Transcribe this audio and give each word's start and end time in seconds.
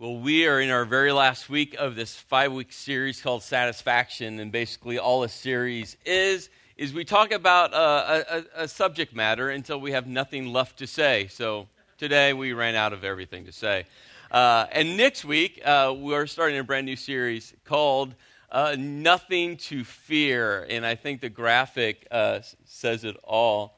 Well, 0.00 0.16
we 0.16 0.46
are 0.46 0.60
in 0.60 0.70
our 0.70 0.84
very 0.84 1.10
last 1.10 1.50
week 1.50 1.74
of 1.74 1.96
this 1.96 2.14
five 2.14 2.52
week 2.52 2.72
series 2.72 3.20
called 3.20 3.42
Satisfaction. 3.42 4.38
And 4.38 4.52
basically, 4.52 4.96
all 4.96 5.24
a 5.24 5.28
series 5.28 5.96
is 6.06 6.50
is 6.76 6.92
we 6.92 7.04
talk 7.04 7.32
about 7.32 7.74
uh, 7.74 8.22
a, 8.30 8.62
a, 8.62 8.68
subject 8.68 9.12
matter 9.12 9.50
until 9.50 9.80
we 9.80 9.90
have 9.90 10.06
nothing 10.06 10.52
left 10.52 10.78
to 10.78 10.86
say. 10.86 11.26
So 11.26 11.66
today 11.96 12.32
we 12.32 12.52
ran 12.52 12.76
out 12.76 12.92
of 12.92 13.02
everything 13.02 13.46
to 13.46 13.52
say. 13.52 13.86
Uh, 14.30 14.66
and 14.70 14.96
next 14.96 15.24
week, 15.24 15.60
uh, 15.64 15.92
we're 15.98 16.28
starting 16.28 16.58
a 16.58 16.62
brand 16.62 16.86
new 16.86 16.94
series 16.94 17.52
called 17.64 18.14
uh, 18.52 18.76
Nothing 18.78 19.56
to 19.56 19.82
Fear. 19.82 20.68
And 20.70 20.86
I 20.86 20.94
think 20.94 21.22
the 21.22 21.28
graphic 21.28 22.06
uh, 22.12 22.38
says 22.66 23.02
it 23.02 23.16
all 23.24 23.77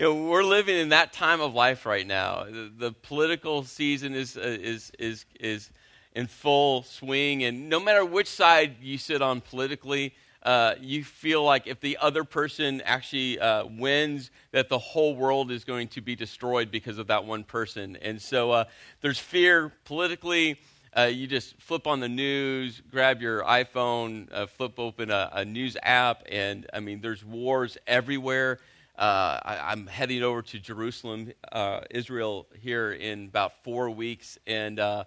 you 0.00 0.06
know, 0.06 0.14
we're 0.14 0.42
living 0.42 0.78
in 0.78 0.88
that 0.88 1.12
time 1.12 1.42
of 1.42 1.52
life 1.52 1.84
right 1.84 2.06
now. 2.06 2.44
The, 2.44 2.72
the 2.74 2.92
political 2.92 3.64
season 3.64 4.14
is, 4.14 4.34
uh, 4.34 4.40
is, 4.40 4.90
is, 4.98 5.26
is 5.38 5.70
in 6.14 6.26
full 6.26 6.84
swing, 6.84 7.44
and 7.44 7.68
no 7.68 7.78
matter 7.78 8.02
which 8.02 8.26
side 8.26 8.76
you 8.80 8.96
sit 8.96 9.20
on 9.20 9.42
politically, 9.42 10.14
uh, 10.42 10.74
you 10.80 11.04
feel 11.04 11.44
like 11.44 11.66
if 11.66 11.80
the 11.80 11.98
other 12.00 12.24
person 12.24 12.80
actually 12.86 13.38
uh, 13.40 13.66
wins, 13.66 14.30
that 14.52 14.70
the 14.70 14.78
whole 14.78 15.14
world 15.14 15.50
is 15.50 15.64
going 15.64 15.88
to 15.88 16.00
be 16.00 16.16
destroyed 16.16 16.70
because 16.70 16.96
of 16.96 17.08
that 17.08 17.26
one 17.26 17.44
person. 17.44 17.96
And 17.96 18.22
so 18.22 18.52
uh, 18.52 18.64
there's 19.02 19.18
fear 19.18 19.70
politically. 19.84 20.58
Uh, 20.96 21.02
you 21.02 21.26
just 21.26 21.60
flip 21.60 21.86
on 21.86 22.00
the 22.00 22.08
news, 22.08 22.80
grab 22.90 23.20
your 23.20 23.42
iPhone, 23.42 24.32
uh, 24.32 24.46
flip 24.46 24.78
open 24.78 25.10
a, 25.10 25.30
a, 25.34 25.44
news 25.44 25.76
app, 25.82 26.22
and 26.28 26.66
I 26.72 26.80
mean, 26.80 27.02
there's 27.02 27.22
wars 27.22 27.76
everywhere. 27.86 28.60
Uh, 29.00 29.40
I, 29.42 29.72
am 29.72 29.86
heading 29.86 30.22
over 30.22 30.42
to 30.42 30.58
Jerusalem, 30.58 31.32
uh, 31.50 31.80
Israel, 31.88 32.46
here 32.60 32.92
in 32.92 33.28
about 33.28 33.52
four 33.64 33.88
weeks, 33.88 34.38
and 34.46 34.78
uh, 34.78 35.04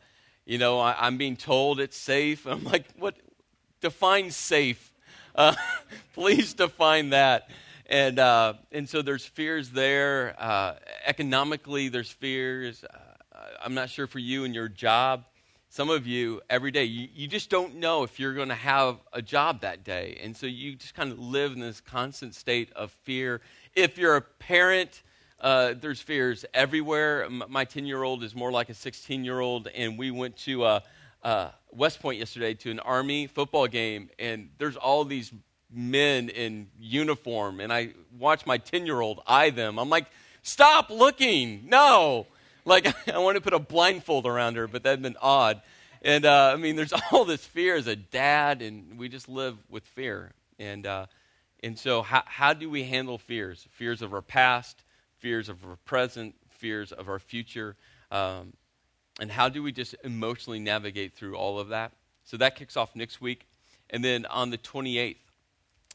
you 0.48 0.58
know 0.58 0.80
I, 0.80 1.06
am 1.06 1.18
being 1.18 1.38
told 1.38 1.80
it's 1.80 1.96
safe. 1.96 2.48
I'm 2.48 2.64
like, 2.64 2.88
what? 2.98 3.16
Define 3.82 4.32
safe. 4.32 4.90
Uh, 5.36 5.56
please 6.14 6.54
define 6.54 7.10
that. 7.10 7.50
And 7.88 8.20
uh, 8.20 8.54
and 8.72 8.88
so 8.88 9.02
there's 9.02 9.26
fears 9.26 9.72
there. 9.72 10.36
Uh, 10.38 10.76
economically, 11.08 11.90
there's 11.90 12.12
fears. 12.12 12.86
I'm 13.60 13.74
not 13.74 13.90
sure 13.90 14.06
for 14.06 14.20
you 14.20 14.44
and 14.44 14.54
your 14.54 14.70
job. 14.70 15.26
Some 15.74 15.90
of 15.90 16.06
you, 16.06 16.40
every 16.52 16.70
day, 16.70 16.84
you, 16.84 17.08
you 17.16 17.28
just 17.28 17.50
don't 17.50 17.78
know 17.78 18.04
if 18.04 18.20
you're 18.20 18.36
going 18.36 18.50
to 18.50 18.54
have 18.54 18.98
a 19.12 19.24
job 19.24 19.62
that 19.62 19.84
day. 19.84 20.20
And 20.22 20.38
so 20.38 20.46
you 20.46 20.76
just 20.76 20.94
kind 20.94 21.12
of 21.12 21.18
live 21.18 21.54
in 21.54 21.62
this 21.62 21.82
constant 21.82 22.36
state 22.36 22.72
of 22.74 22.92
fear 23.02 23.42
if 23.76 23.98
you're 23.98 24.16
a 24.16 24.22
parent, 24.22 25.02
uh, 25.40 25.74
there's 25.80 26.02
fears 26.02 26.46
everywhere. 26.54 27.28
My 27.30 27.66
10 27.66 27.86
year 27.86 28.04
old 28.04 28.24
is 28.24 28.36
more 28.36 28.52
like 28.52 28.70
a 28.70 28.74
16 28.74 29.24
year 29.24 29.40
old, 29.40 29.68
and 29.68 29.98
we 29.98 30.12
went 30.12 30.38
to 30.38 30.64
uh, 30.64 30.80
uh, 31.24 31.50
West 31.72 32.02
Point 32.02 32.20
yesterday 32.20 32.54
to 32.56 32.72
an 32.72 32.80
Army 32.80 33.28
football 33.28 33.68
game, 33.68 34.10
and 34.20 34.50
there's 34.58 34.78
all 34.78 35.06
these 35.06 35.32
men 35.72 36.30
in 36.30 36.68
uniform, 36.80 37.60
and 37.60 37.74
I 37.74 37.94
watch 38.18 38.46
my 38.46 38.58
10 38.58 38.86
year 38.86 39.02
old 39.02 39.22
eye 39.26 39.50
them. 39.50 39.80
I'm 39.80 39.90
like, 39.90 40.06
stop 40.44 40.90
looking. 40.90 41.68
No. 41.68 42.28
Like, 42.66 42.88
I 43.14 43.18
want 43.18 43.36
to 43.36 43.42
put 43.42 43.54
a 43.54 43.60
blindfold 43.60 44.28
around 44.28 44.56
her, 44.56 44.68
but 44.68 44.84
that'd 44.84 45.02
been 45.02 45.18
odd. 45.22 45.62
And 46.04 46.26
uh, 46.26 46.52
I 46.54 46.58
mean, 46.58 46.76
there's 46.76 46.94
all 47.12 47.26
this 47.26 47.44
fear 47.44 47.76
as 47.76 47.88
a 47.88 47.96
dad, 47.96 48.62
and 48.62 49.00
we 49.00 49.10
just 49.10 49.28
live 49.28 49.58
with 49.70 49.84
fear. 49.84 50.32
And 50.60 50.86
uh, 50.86 51.08
and 51.64 51.80
so, 51.80 52.02
how, 52.02 52.24
how 52.26 52.54
do 52.54 52.70
we 52.70 52.84
handle 52.84 53.18
fears? 53.18 53.66
Fears 53.72 54.02
of 54.02 54.14
our 54.14 54.22
past, 54.22 54.84
fears 55.20 55.48
of 55.48 55.64
our 55.66 55.78
present, 55.86 56.36
fears 56.50 56.92
of 56.92 57.08
our 57.08 57.20
future. 57.20 57.78
Um, 58.12 58.54
and 59.22 59.32
how 59.32 59.48
do 59.48 59.64
we 59.64 59.72
just 59.72 59.96
emotionally 60.04 60.60
navigate 60.60 61.14
through 61.14 61.36
all 61.38 61.60
of 61.60 61.70
that? 61.70 61.94
So, 62.26 62.36
that 62.38 62.58
kicks 62.58 62.76
off 62.76 62.98
next 62.98 63.22
week. 63.22 63.48
And 63.90 64.04
then 64.04 64.26
on 64.26 64.50
the 64.50 64.58
28th 64.58 65.16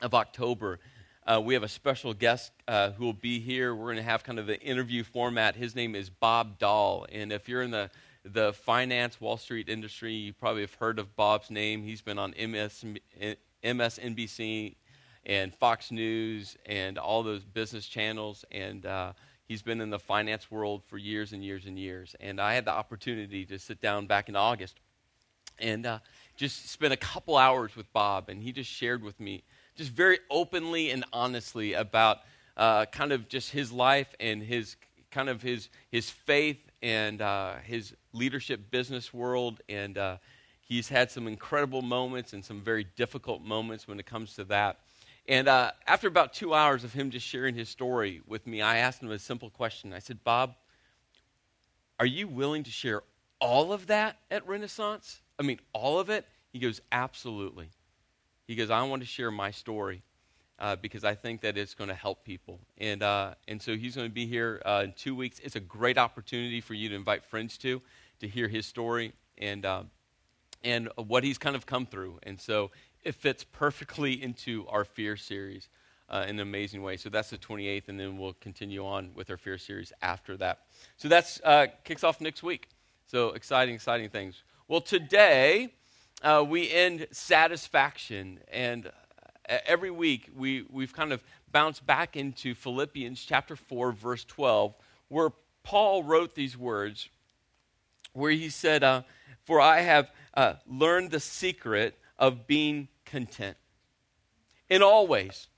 of 0.00 0.14
October, 0.14 0.78
uh, 1.26 1.38
we 1.44 1.52
have 1.52 1.62
a 1.62 1.68
special 1.68 2.14
guest 2.14 2.50
uh, 2.66 2.92
who 2.92 3.04
will 3.04 3.12
be 3.12 3.38
here. 3.38 3.74
We're 3.74 3.86
going 3.86 3.96
to 3.96 4.02
have 4.02 4.24
kind 4.24 4.38
of 4.38 4.46
the 4.46 4.58
interview 4.60 5.04
format. 5.04 5.54
His 5.54 5.76
name 5.76 5.94
is 5.94 6.08
Bob 6.08 6.58
Doll. 6.58 7.04
And 7.12 7.30
if 7.30 7.46
you're 7.46 7.60
in 7.60 7.72
the, 7.72 7.90
the 8.24 8.54
finance, 8.54 9.20
Wall 9.20 9.36
Street 9.36 9.68
industry, 9.68 10.14
you 10.14 10.32
probably 10.32 10.62
have 10.62 10.74
heard 10.74 10.98
of 10.98 11.14
Bob's 11.14 11.50
name. 11.50 11.82
He's 11.82 12.00
been 12.00 12.18
on 12.18 12.30
MS, 12.30 12.84
MSNBC 13.62 14.76
and 15.28 15.54
Fox 15.54 15.92
News 15.92 16.56
and 16.66 16.98
all 16.98 17.22
those 17.22 17.44
business 17.44 17.86
channels. 17.86 18.44
And 18.50 18.84
uh, 18.86 19.12
he's 19.46 19.62
been 19.62 19.80
in 19.80 19.90
the 19.90 19.98
finance 19.98 20.50
world 20.50 20.82
for 20.86 20.96
years 20.96 21.32
and 21.32 21.44
years 21.44 21.66
and 21.66 21.78
years. 21.78 22.16
And 22.18 22.40
I 22.40 22.54
had 22.54 22.64
the 22.64 22.72
opportunity 22.72 23.44
to 23.46 23.58
sit 23.58 23.80
down 23.80 24.06
back 24.06 24.28
in 24.28 24.36
August 24.36 24.80
and 25.58 25.84
uh, 25.84 25.98
just 26.36 26.70
spend 26.70 26.94
a 26.94 26.96
couple 26.96 27.36
hours 27.36 27.76
with 27.76 27.92
Bob. 27.92 28.30
And 28.30 28.42
he 28.42 28.52
just 28.52 28.70
shared 28.70 29.02
with 29.02 29.20
me, 29.20 29.42
just 29.76 29.90
very 29.90 30.18
openly 30.30 30.90
and 30.90 31.04
honestly, 31.12 31.74
about 31.74 32.20
uh, 32.56 32.86
kind 32.86 33.12
of 33.12 33.28
just 33.28 33.50
his 33.50 33.70
life 33.70 34.14
and 34.18 34.42
his 34.42 34.76
kind 35.10 35.28
of 35.28 35.40
his 35.40 35.68
his 35.90 36.10
faith 36.10 36.58
and 36.82 37.22
uh, 37.22 37.54
his 37.64 37.94
leadership 38.12 38.70
business 38.70 39.14
world 39.14 39.60
and 39.68 39.96
uh, 39.96 40.16
he's 40.60 40.88
had 40.88 41.10
some 41.10 41.26
incredible 41.26 41.82
moments 41.82 42.32
and 42.32 42.44
some 42.44 42.60
very 42.60 42.84
difficult 42.96 43.42
moments 43.42 43.88
when 43.88 43.98
it 43.98 44.06
comes 44.06 44.34
to 44.34 44.44
that 44.44 44.80
and 45.28 45.46
uh, 45.46 45.72
after 45.86 46.08
about 46.08 46.32
two 46.32 46.54
hours 46.54 46.84
of 46.84 46.94
him 46.94 47.10
just 47.10 47.26
sharing 47.26 47.54
his 47.54 47.68
story 47.68 48.22
with 48.26 48.46
me, 48.46 48.62
I 48.62 48.78
asked 48.78 49.02
him 49.02 49.10
a 49.10 49.18
simple 49.18 49.50
question. 49.50 49.92
I 49.92 49.98
said, 49.98 50.24
Bob, 50.24 50.54
are 52.00 52.06
you 52.06 52.26
willing 52.26 52.64
to 52.64 52.70
share 52.70 53.02
all 53.38 53.72
of 53.72 53.88
that 53.88 54.16
at 54.30 54.48
Renaissance? 54.48 55.20
I 55.38 55.42
mean, 55.42 55.60
all 55.74 56.00
of 56.00 56.08
it? 56.08 56.26
He 56.50 56.58
goes, 56.58 56.80
Absolutely. 56.90 57.68
He 58.46 58.54
goes, 58.54 58.70
I 58.70 58.82
want 58.84 59.02
to 59.02 59.06
share 59.06 59.30
my 59.30 59.50
story 59.50 60.02
uh, 60.58 60.76
because 60.76 61.04
I 61.04 61.14
think 61.14 61.42
that 61.42 61.58
it's 61.58 61.74
going 61.74 61.88
to 61.88 61.94
help 61.94 62.24
people. 62.24 62.60
And, 62.78 63.02
uh, 63.02 63.34
and 63.46 63.60
so 63.60 63.76
he's 63.76 63.94
going 63.94 64.08
to 64.08 64.14
be 64.14 64.26
here 64.26 64.62
uh, 64.64 64.82
in 64.84 64.92
two 64.96 65.14
weeks. 65.14 65.38
It's 65.40 65.56
a 65.56 65.60
great 65.60 65.98
opportunity 65.98 66.62
for 66.62 66.72
you 66.72 66.88
to 66.88 66.94
invite 66.94 67.24
friends 67.26 67.58
to, 67.58 67.82
to 68.20 68.26
hear 68.26 68.48
his 68.48 68.64
story 68.64 69.12
and, 69.36 69.66
uh, 69.66 69.82
and 70.64 70.88
what 70.96 71.24
he's 71.24 71.36
kind 71.36 71.54
of 71.54 71.66
come 71.66 71.84
through. 71.84 72.18
And 72.22 72.40
so 72.40 72.70
it 73.08 73.14
fits 73.14 73.42
perfectly 73.42 74.22
into 74.22 74.66
our 74.68 74.84
fear 74.84 75.16
series 75.16 75.70
uh, 76.10 76.24
in 76.28 76.36
an 76.36 76.40
amazing 76.40 76.82
way. 76.82 76.98
So 76.98 77.08
that's 77.08 77.30
the 77.30 77.38
28th, 77.38 77.88
and 77.88 77.98
then 77.98 78.18
we'll 78.18 78.34
continue 78.34 78.84
on 78.84 79.12
with 79.14 79.30
our 79.30 79.38
fear 79.38 79.56
series 79.56 79.94
after 80.02 80.36
that. 80.36 80.66
So 80.98 81.08
that's 81.08 81.40
uh, 81.42 81.68
kicks 81.84 82.04
off 82.04 82.20
next 82.20 82.42
week. 82.42 82.68
So 83.06 83.30
exciting, 83.30 83.74
exciting 83.74 84.10
things. 84.10 84.42
Well, 84.68 84.82
today 84.82 85.72
uh, 86.22 86.44
we 86.46 86.70
end 86.70 87.06
satisfaction, 87.10 88.40
and 88.52 88.88
uh, 88.88 89.56
every 89.64 89.90
week 89.90 90.28
we 90.36 90.66
we've 90.70 90.92
kind 90.92 91.14
of 91.14 91.22
bounced 91.50 91.86
back 91.86 92.14
into 92.14 92.54
Philippians 92.54 93.24
chapter 93.24 93.56
4, 93.56 93.92
verse 93.92 94.24
12, 94.26 94.74
where 95.08 95.30
Paul 95.62 96.02
wrote 96.02 96.34
these 96.34 96.58
words, 96.58 97.08
where 98.12 98.32
he 98.32 98.50
said, 98.50 98.82
uh, 98.84 99.00
"For 99.44 99.62
I 99.62 99.80
have 99.80 100.10
uh, 100.34 100.56
learned 100.66 101.10
the 101.10 101.20
secret." 101.20 101.98
of 102.18 102.46
being 102.46 102.88
content 103.10 103.56
in 104.68 104.82
all 104.82 105.06
ways. 105.06 105.48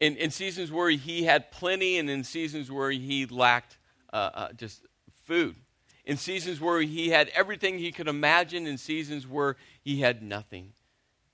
In, 0.00 0.16
in 0.16 0.30
seasons 0.30 0.70
where 0.70 0.90
he 0.90 1.24
had 1.24 1.50
plenty 1.50 1.98
and 1.98 2.08
in 2.08 2.22
seasons 2.22 2.70
where 2.70 2.90
he 2.90 3.26
lacked 3.26 3.78
uh, 4.12 4.30
uh, 4.34 4.52
just 4.52 4.86
food. 5.24 5.56
In 6.04 6.16
seasons 6.16 6.60
where 6.60 6.80
he 6.80 7.10
had 7.10 7.28
everything 7.34 7.78
he 7.78 7.92
could 7.92 8.08
imagine, 8.08 8.66
in 8.66 8.78
seasons 8.78 9.26
where 9.26 9.56
he 9.82 10.00
had 10.00 10.22
nothing. 10.22 10.72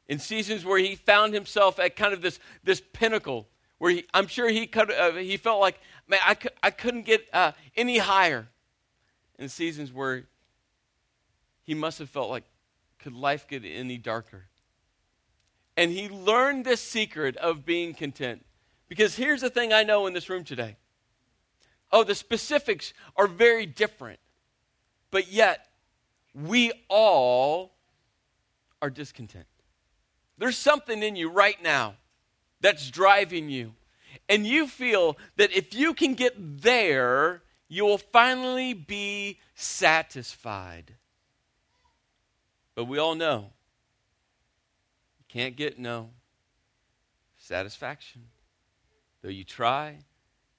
In 0.09 0.19
seasons 0.19 0.65
where 0.65 0.78
he 0.78 0.97
found 0.97 1.33
himself 1.34 1.78
at 1.78 1.95
kind 1.95 2.12
of 2.12 2.22
this, 2.22 2.41
this 2.65 2.83
pinnacle, 2.93 3.47
where 3.78 3.93
he, 3.93 4.05
I'm 4.12 4.27
sure 4.27 4.49
he, 4.49 4.66
could, 4.66 4.91
uh, 4.91 5.12
he 5.12 5.37
felt 5.37 5.61
like, 5.61 5.78
man, 6.09 6.21
I, 6.25 6.37
I 6.62 6.71
couldn't 6.71 7.05
get 7.05 7.28
uh, 7.33 7.53
any 7.77 7.99
higher. 7.99 8.49
In 9.39 9.49
seasons 9.49 9.92
where 9.92 10.25
he 11.65 11.75
must 11.75 11.98
have 11.98 12.09
felt 12.09 12.31
like, 12.31 12.45
could 12.98 13.13
life 13.13 13.47
get 13.47 13.65
any 13.65 13.98
darker? 13.98 14.47
And 15.76 15.91
he 15.91 16.09
learned 16.09 16.65
this 16.65 16.80
secret 16.80 17.36
of 17.36 17.65
being 17.65 17.94
content. 17.94 18.44
Because 18.88 19.16
here's 19.16 19.41
the 19.41 19.50
thing 19.50 19.72
I 19.72 19.82
know 19.82 20.06
in 20.06 20.12
this 20.12 20.28
room 20.28 20.44
today. 20.44 20.76
Oh, 21.91 22.04
the 22.04 22.15
specifics 22.15 22.92
are 23.16 23.26
very 23.26 23.66
different. 23.66 24.21
But 25.10 25.30
yet, 25.30 25.66
we 26.34 26.72
all 26.88 27.72
are 28.82 28.91
discontent. 28.91 29.47
There's 30.38 30.59
something 30.59 31.03
in 31.03 31.16
you 31.16 31.30
right 31.30 31.60
now 31.62 31.94
that's 32.60 32.91
driving 32.91 33.48
you. 33.48 33.74
And 34.28 34.47
you 34.47 34.66
feel 34.66 35.16
that 35.36 35.53
if 35.53 35.74
you 35.74 35.94
can 35.94 36.15
get 36.15 36.34
there, 36.62 37.42
you 37.68 37.84
will 37.84 37.98
finally 37.98 38.74
be 38.74 39.38
satisfied. 39.54 40.94
But 42.74 42.84
we 42.86 42.98
all 42.98 43.15
know 43.15 43.50
can't 45.34 45.57
get 45.57 45.81
no 45.81 46.10
satisfaction. 47.36 48.22
Though 49.21 49.31
you 49.31 49.42
try 49.42 49.98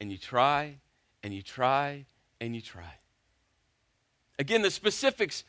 and 0.01 0.11
you 0.11 0.17
try 0.17 0.75
and 1.23 1.33
you 1.33 1.41
try 1.41 2.05
and 2.41 2.53
you 2.53 2.61
try. 2.61 2.93
Again, 4.37 4.61
the 4.61 4.69
specifics 4.69 5.45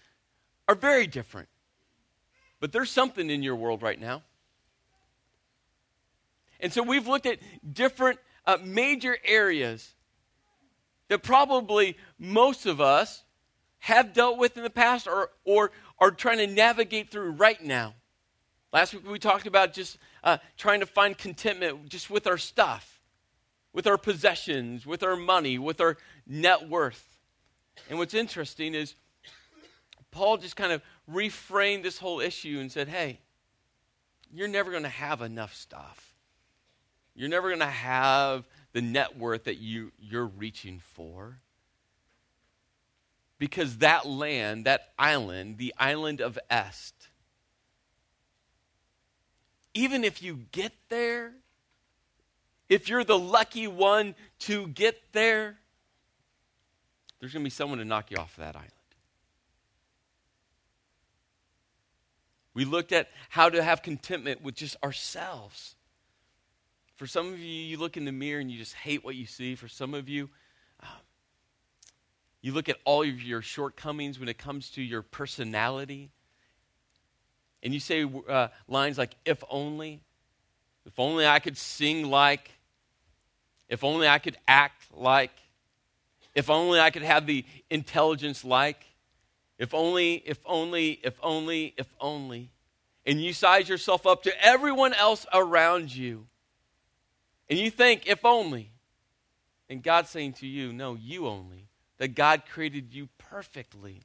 are 0.69 0.77
very 0.77 1.09
different. 1.09 1.49
But 2.61 2.71
there's 2.71 2.91
something 2.91 3.29
in 3.29 3.43
your 3.43 3.57
world 3.57 3.83
right 3.83 4.01
now. 4.01 4.23
And 6.61 6.73
so 6.73 6.85
we've 6.85 7.09
looked 7.09 7.27
at 7.27 7.41
different 7.75 8.21
uh, 8.47 8.59
major 8.63 9.19
areas 9.25 9.93
that 11.09 11.25
probably 11.25 11.97
most 12.17 12.65
of 12.65 12.81
us 12.81 13.25
have 13.81 14.13
dealt 14.13 14.39
with 14.39 14.57
in 14.57 14.63
the 14.63 14.71
past 14.71 15.09
or, 15.09 15.31
or 15.45 15.73
are 15.99 16.13
trying 16.13 16.39
to 16.39 16.47
navigate 16.47 17.11
through 17.11 17.33
right 17.33 17.63
now. 17.63 17.95
Last 18.77 18.93
week 18.93 19.11
we 19.11 19.19
talked 19.19 19.47
about 19.47 19.73
just 19.73 19.97
uh, 20.23 20.37
trying 20.59 20.81
to 20.81 20.87
find 20.87 21.17
contentment 21.17 21.89
just 21.89 22.11
with 22.11 22.27
our 22.27 22.37
stuff, 22.37 23.01
with 23.73 23.87
our 23.87 23.97
possessions, 23.97 24.85
with 24.85 25.03
our 25.03 25.17
money, 25.17 25.59
with 25.59 25.81
our 25.81 25.97
net 26.27 26.69
worth. 26.69 27.19
And 27.89 27.99
what's 27.99 28.13
interesting 28.13 28.75
is 28.75 28.95
Paul 30.11 30.37
just 30.37 30.57
kind 30.57 30.73
of 30.73 30.83
reframed 31.11 31.85
this 31.85 31.97
whole 31.97 32.21
issue 32.21 32.59
and 32.61 32.71
said, 32.71 32.89
hey, 32.89 33.21
you're 34.31 34.47
never 34.47 34.71
going 34.71 34.83
to 34.83 34.91
have 34.91 35.23
enough 35.23 35.55
stuff. 35.55 36.15
You're 37.15 37.31
never 37.31 37.49
going 37.49 37.61
to 37.61 37.67
have 37.67 38.45
the 38.75 38.83
net 38.83 39.17
worth 39.17 39.45
that 39.45 39.57
you, 39.57 39.91
you're 39.99 40.27
reaching 40.27 40.81
for. 40.81 41.39
Because 43.39 43.79
that 43.79 44.05
land, 44.07 44.67
that 44.67 44.93
island, 44.99 45.57
the 45.57 45.73
island 45.79 46.21
of 46.21 46.39
Est, 46.51 47.09
even 49.77 50.05
if 50.05 50.23
you 50.23 50.41
get 50.53 50.73
there, 50.89 51.33
if 52.69 52.89
you're 52.89 53.05
the 53.05 53.19
lucky 53.19 53.69
one 53.69 54.15
to 54.41 54.69
get 54.69 55.01
there, 55.13 55.59
there's 57.21 57.33
going 57.33 57.43
to 57.43 57.47
be 57.47 57.51
someone 57.51 57.79
to 57.79 57.85
knock 57.85 58.11
you 58.11 58.17
off 58.17 58.35
that 58.37 58.57
island. 58.57 58.73
We 62.55 62.65
looked 62.65 62.93
at 62.93 63.11
how 63.29 63.51
to 63.51 63.63
have 63.63 63.83
contentment 63.83 64.43
with 64.43 64.55
just 64.55 64.77
ourselves. 64.83 65.75
For 66.95 67.07
some 67.07 67.31
of 67.31 67.39
you, 67.39 67.47
you 67.47 67.77
look 67.77 67.99
in 67.99 68.07
the 68.07 68.13
mirror 68.13 68.41
and 68.41 68.51
you 68.51 68.59
just 68.59 68.73
hate 68.73 69.05
what 69.05 69.15
you 69.15 69.27
see. 69.27 69.55
For 69.55 69.69
some 69.69 69.93
of 69.93 70.09
you, 70.09 70.31
um, 70.83 70.89
you 72.41 72.55
look 72.55 72.71
at 72.71 72.79
all 72.87 73.03
of 73.03 73.23
your 73.23 73.43
shortcomings 73.43 74.19
when 74.19 74.31
it 74.31 74.39
comes 74.39 74.71
to 74.71 74.83
your 74.83 75.03
personality. 75.03 76.13
And 77.63 77.75
you 77.75 77.81
say 77.81 78.09
uh, 78.29 78.49
lines 78.69 78.99
like, 78.99 79.15
if 79.25 79.43
only, 79.51 80.03
if 80.85 80.99
only 80.99 81.27
I 81.27 81.39
could 81.39 81.57
sing 81.57 82.09
like, 82.09 82.51
if 83.69 83.83
only 83.83 84.07
I 84.07 84.19
could 84.19 84.37
act 84.47 84.85
like, 84.95 85.33
if 86.35 86.51
only 86.51 86.79
I 86.79 86.91
could 86.91 87.03
have 87.03 87.27
the 87.27 87.45
intelligence 87.71 88.45
like, 88.45 88.85
if 89.59 89.73
only, 89.75 90.23
if 90.27 90.39
only, 90.45 91.01
if 91.03 91.19
only, 91.23 91.75
if 91.77 91.87
only. 92.01 92.51
And 93.07 93.21
you 93.21 93.33
size 93.33 93.69
yourself 93.69 94.07
up 94.07 94.25
to 94.25 94.45
everyone 94.45 94.93
else 94.93 95.27
around 95.33 95.95
you. 95.95 96.27
And 97.49 97.59
you 97.59 97.71
think, 97.71 98.07
if 98.07 98.25
only. 98.25 98.71
And 99.69 99.83
God's 99.83 100.11
saying 100.11 100.35
to 100.35 100.47
you, 100.47 100.73
no, 100.73 100.95
you 100.95 101.27
only. 101.27 101.69
That 101.99 102.09
God 102.09 102.43
created 102.49 102.93
you 102.93 103.09
perfectly. 103.17 104.03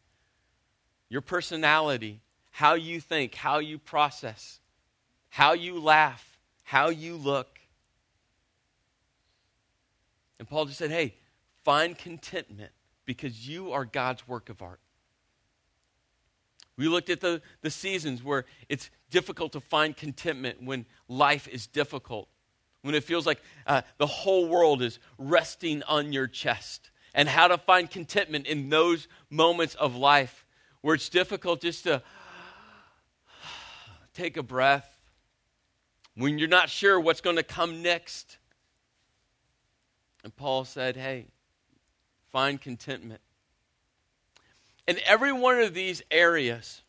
Your 1.09 1.21
personality, 1.21 2.21
how 2.51 2.75
you 2.75 2.99
think, 2.99 3.33
how 3.33 3.59
you 3.59 3.77
process, 3.79 4.59
how 5.29 5.53
you 5.53 5.79
laugh, 5.79 6.37
how 6.63 6.89
you 6.89 7.15
look. 7.15 7.59
And 10.37 10.47
Paul 10.47 10.65
just 10.65 10.77
said, 10.77 10.91
hey, 10.91 11.15
find 11.63 11.97
contentment 11.97 12.71
because 13.05 13.47
you 13.47 13.71
are 13.71 13.85
God's 13.85 14.27
work 14.27 14.49
of 14.49 14.61
art. 14.61 14.79
We 16.77 16.87
looked 16.87 17.09
at 17.09 17.21
the, 17.21 17.41
the 17.61 17.69
seasons 17.69 18.23
where 18.23 18.45
it's 18.67 18.89
difficult 19.09 19.51
to 19.53 19.59
find 19.59 19.95
contentment 19.95 20.63
when 20.63 20.85
life 21.07 21.47
is 21.47 21.67
difficult, 21.67 22.27
when 22.81 22.95
it 22.95 23.03
feels 23.03 23.25
like 23.27 23.41
uh, 23.67 23.81
the 23.97 24.07
whole 24.07 24.47
world 24.47 24.81
is 24.81 24.99
resting 25.17 25.83
on 25.83 26.11
your 26.11 26.27
chest, 26.27 26.89
and 27.13 27.27
how 27.27 27.47
to 27.47 27.57
find 27.57 27.91
contentment 27.91 28.47
in 28.47 28.69
those 28.69 29.07
moments 29.29 29.75
of 29.75 29.95
life 29.95 30.45
where 30.81 30.95
it's 30.95 31.09
difficult 31.09 31.61
just 31.61 31.83
to 31.83 32.01
take 34.13 34.37
a 34.37 34.43
breath, 34.43 34.99
when 36.15 36.37
you're 36.37 36.47
not 36.47 36.69
sure 36.69 36.99
what's 36.99 37.21
going 37.21 37.37
to 37.37 37.43
come 37.43 37.81
next. 37.81 38.37
And 40.23 40.35
Paul 40.35 40.65
said, 40.65 40.95
hey, 40.95 41.27
find 42.31 42.59
contentment 42.59 43.21
in 44.87 44.99
every 45.05 45.31
one 45.31 45.59
of 45.59 45.73
these 45.73 46.01
areas, 46.11 46.81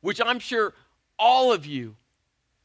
which 0.00 0.20
I'm 0.20 0.38
sure 0.38 0.74
all 1.18 1.52
of 1.52 1.66
you, 1.66 1.96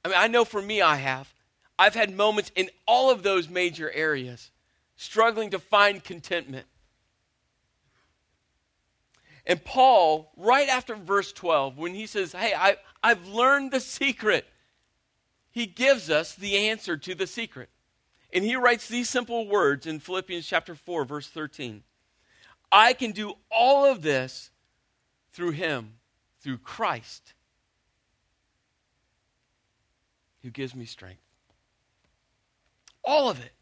I 0.04 0.10
mean, 0.10 0.18
I 0.18 0.28
know 0.28 0.46
for 0.46 0.62
me 0.62 0.82
I 0.82 0.98
have, 0.98 1.34
I've 1.78 1.96
had 1.96 2.14
moments 2.14 2.52
in 2.56 2.70
all 2.86 3.10
of 3.10 3.24
those 3.24 3.50
major 3.50 3.92
areas 3.92 4.52
struggling 4.96 5.52
to 5.52 5.60
find 5.60 6.04
contentment. 6.04 6.66
And 9.46 9.64
Paul, 9.64 10.32
right 10.38 10.68
after 10.70 10.96
verse 10.96 11.32
12, 11.32 11.78
when 11.78 11.94
he 11.94 12.08
says, 12.08 12.32
Hey, 12.32 12.54
I, 12.54 12.78
I've 13.06 13.28
learned 13.28 13.70
the 13.70 13.80
secret, 13.80 14.48
he 15.52 15.68
gives 15.68 16.10
us 16.10 16.34
the 16.34 16.58
answer 16.70 16.98
to 16.98 17.14
the 17.14 17.28
secret. 17.28 17.70
And 18.34 18.44
he 18.44 18.56
writes 18.56 18.88
these 18.88 19.08
simple 19.10 19.48
words 19.48 19.86
in 19.86 20.00
Philippians 20.00 20.48
chapter 20.48 20.74
4, 20.74 21.06
verse 21.06 21.28
13. 21.28 21.84
I 22.72 22.94
can 22.94 23.12
do 23.12 23.36
all 23.52 23.86
of 23.86 24.02
this 24.02 24.50
through 25.34 25.52
Him, 25.52 25.94
through 26.42 26.58
Christ, 26.58 27.36
who 30.42 30.50
gives 30.50 30.74
me 30.74 30.86
strength. 30.86 31.22
All 33.04 33.30
of 33.30 33.40
it. 33.40 33.54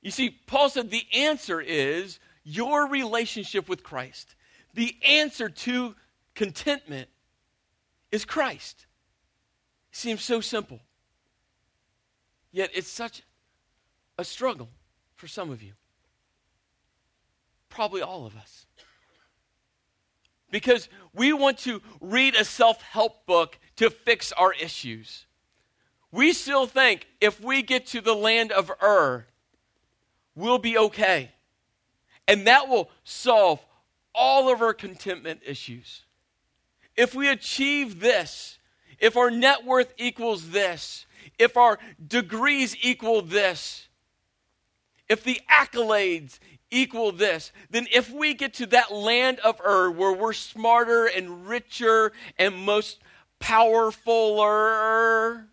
You 0.00 0.10
see, 0.10 0.30
Paul 0.30 0.68
said 0.68 0.90
the 0.90 1.06
answer 1.14 1.60
is 1.60 2.18
your 2.42 2.88
relationship 2.88 3.68
with 3.68 3.84
Christ. 3.84 4.34
The 4.74 4.96
answer 5.04 5.48
to 5.48 5.94
contentment 6.34 7.08
is 8.12 8.24
Christ. 8.26 8.86
It 9.90 9.96
seems 9.96 10.22
so 10.22 10.40
simple. 10.40 10.80
Yet 12.52 12.70
it's 12.74 12.90
such 12.90 13.22
a 14.18 14.24
struggle 14.24 14.68
for 15.16 15.26
some 15.26 15.50
of 15.50 15.62
you. 15.62 15.72
Probably 17.70 18.02
all 18.02 18.26
of 18.26 18.36
us. 18.36 18.66
Because 20.50 20.90
we 21.14 21.32
want 21.32 21.58
to 21.60 21.80
read 22.00 22.34
a 22.34 22.44
self 22.44 22.82
help 22.82 23.24
book 23.24 23.58
to 23.76 23.88
fix 23.88 24.32
our 24.32 24.52
issues. 24.52 25.24
We 26.12 26.34
still 26.34 26.66
think 26.66 27.06
if 27.22 27.40
we 27.40 27.62
get 27.62 27.86
to 27.88 28.02
the 28.02 28.14
land 28.14 28.52
of 28.52 28.70
Ur, 28.82 29.24
we'll 30.34 30.58
be 30.58 30.76
okay. 30.76 31.30
And 32.28 32.46
that 32.46 32.68
will 32.68 32.90
solve 33.02 33.60
all 34.14 34.52
of 34.52 34.60
our 34.60 34.74
contentment 34.74 35.40
issues. 35.46 36.02
If 36.96 37.14
we 37.14 37.28
achieve 37.28 38.00
this, 38.00 38.58
if 38.98 39.16
our 39.16 39.30
net 39.30 39.64
worth 39.64 39.92
equals 39.96 40.50
this, 40.50 41.06
if 41.38 41.56
our 41.56 41.78
degrees 42.06 42.76
equal 42.82 43.22
this, 43.22 43.88
if 45.08 45.24
the 45.24 45.40
accolades 45.50 46.38
equal 46.70 47.12
this, 47.12 47.52
then 47.70 47.86
if 47.92 48.10
we 48.10 48.34
get 48.34 48.54
to 48.54 48.66
that 48.66 48.92
land 48.92 49.38
of 49.40 49.60
Ur 49.60 49.90
where 49.90 50.12
we're 50.12 50.32
smarter 50.32 51.06
and 51.06 51.46
richer 51.46 52.12
and 52.38 52.56
most 52.56 53.00
powerfuler, 53.40 55.44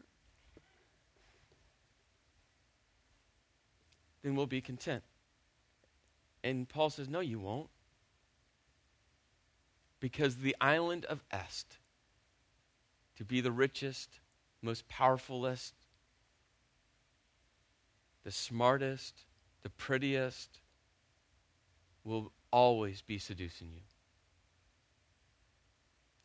then 4.24 4.36
we'll 4.36 4.48
be 4.48 4.62
content. 4.62 5.04
And 6.44 6.70
Paul 6.70 6.90
says, 6.90 7.10
No, 7.10 7.20
you 7.20 7.40
won't. 7.40 7.70
Because 10.00 10.38
the 10.38 10.56
island 10.62 11.06
of 11.06 11.24
Est, 11.32 11.78
to 13.18 13.26
be 13.26 13.42
the 13.42 13.52
richest, 13.52 14.20
most 14.62 14.88
powerfulest, 14.88 15.74
the 18.24 18.32
smartest, 18.32 19.26
the 19.62 19.70
prettiest, 19.70 20.60
will 22.04 22.32
always 22.52 23.02
be 23.02 23.18
seducing 23.18 23.70
you. 23.74 23.82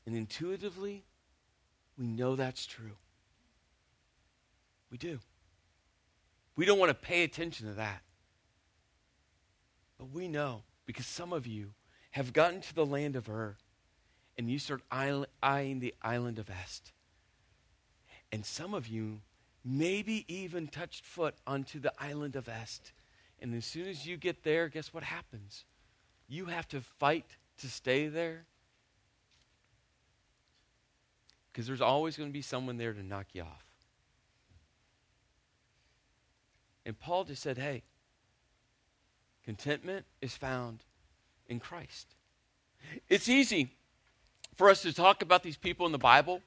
And 0.07 0.17
intuitively, 0.17 1.05
we 1.99 2.07
know 2.07 2.37
that's 2.37 2.67
true. 2.67 2.97
We 4.91 4.99
do. 4.99 5.19
We 6.57 6.65
don't 6.65 6.79
want 6.79 6.91
to 6.91 6.95
pay 6.95 7.25
attention 7.25 7.67
to 7.67 7.75
that. 7.75 8.03
But 9.99 10.11
we 10.13 10.29
know 10.29 10.63
because 10.87 11.07
some 11.07 11.33
of 11.33 11.47
you 11.47 11.71
have 12.13 12.33
gotten 12.33 12.61
to 12.61 12.75
the 12.75 12.87
land 12.87 13.17
of 13.17 13.29
Ur 13.29 13.57
and 14.37 14.51
you 14.51 14.59
start 14.59 14.83
eyeing 14.91 15.81
the 15.81 15.95
island 16.03 16.39
of 16.39 16.51
Est. 16.51 16.93
And 18.33 18.45
some 18.45 18.75
of 18.75 18.89
you 18.89 19.21
maybe 19.65 20.25
even 20.29 20.67
touched 20.67 21.07
foot 21.07 21.35
onto 21.47 21.79
the 21.79 21.93
island 21.99 22.37
of 22.37 22.49
Est. 22.49 22.93
And 23.41 23.55
as 23.55 23.65
soon 23.65 23.87
as 23.87 24.07
you 24.07 24.17
get 24.17 24.43
there, 24.43 24.69
guess 24.69 24.93
what 24.93 25.05
happens? 25.05 25.65
You 26.29 26.47
have 26.47 26.67
to 26.69 26.81
fight 26.81 27.37
to 27.59 27.69
stay 27.69 28.09
there? 28.09 28.47
Because 31.53 31.67
there's 31.67 31.81
always 31.81 32.17
going 32.17 32.29
to 32.29 32.33
be 32.33 32.43
someone 32.43 32.77
there 32.77 32.93
to 32.93 33.03
knock 33.03 33.27
you 33.33 33.43
off. 33.43 33.65
And 36.85 36.99
Paul 36.99 37.25
just 37.25 37.43
said, 37.43 37.57
hey, 37.57 37.83
contentment 39.45 40.05
is 40.21 40.37
found 40.37 40.85
in 41.47 41.61
Christ. 41.61 42.15
It's 43.09 43.29
easy 43.29 43.71
for 44.57 44.71
us 44.71 44.83
to 44.83 44.93
talk 44.93 45.23
about 45.23 45.43
these 45.43 45.57
people 45.57 45.87
in 45.87 45.93
the 45.93 45.99
Bible, 45.99 46.41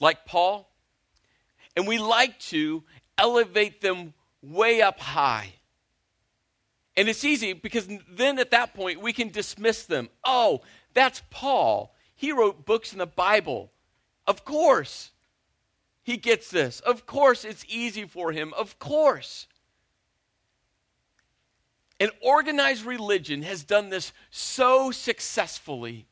like 0.00 0.24
Paul, 0.24 0.70
and 1.76 1.86
we 1.86 1.98
like 1.98 2.38
to 2.40 2.82
elevate 3.16 3.80
them 3.80 4.14
way 4.42 4.80
up 4.82 5.00
high. 5.00 5.54
And 6.96 7.08
it's 7.08 7.24
easy 7.24 7.52
because 7.52 7.88
then 8.10 8.38
at 8.38 8.50
that 8.50 8.74
point 8.74 9.00
we 9.00 9.12
can 9.12 9.28
dismiss 9.28 9.84
them. 9.84 10.08
Oh, 10.24 10.62
that's 10.94 11.22
Paul. 11.30 11.94
He 12.16 12.32
wrote 12.32 12.64
books 12.64 12.92
in 12.92 12.98
the 12.98 13.06
Bible. 13.06 13.70
Of 14.26 14.44
course, 14.44 15.10
he 16.02 16.16
gets 16.16 16.50
this. 16.50 16.80
Of 16.80 17.06
course, 17.06 17.44
it's 17.44 17.64
easy 17.68 18.04
for 18.04 18.32
him. 18.32 18.52
Of 18.54 18.78
course. 18.78 19.46
And 22.00 22.10
organized 22.20 22.84
religion 22.84 23.42
has 23.42 23.62
done 23.62 23.90
this 23.90 24.12
so 24.30 24.90
successfully. 24.90 26.06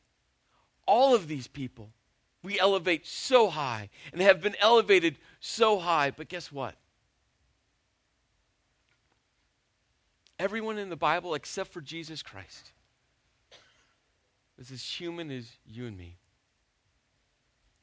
All 0.87 1.13
of 1.13 1.27
these 1.27 1.47
people 1.47 1.91
we 2.47 2.59
elevate 2.59 3.05
so 3.05 3.49
high 3.49 3.89
and 4.13 4.21
have 4.21 4.41
been 4.41 4.55
elevated 4.61 5.17
so 5.39 5.79
high. 5.79 6.11
But 6.11 6.29
guess 6.29 6.51
what? 6.51 6.75
Everyone 10.39 10.77
in 10.77 10.89
the 10.89 10.95
Bible 10.95 11.33
except 11.33 11.73
for 11.73 11.81
Jesus 11.81 12.23
Christ 12.23 12.71
is 14.57 14.71
as 14.71 14.83
human 14.83 15.29
as 15.31 15.49
you 15.65 15.87
and 15.87 15.97
me. 15.97 16.15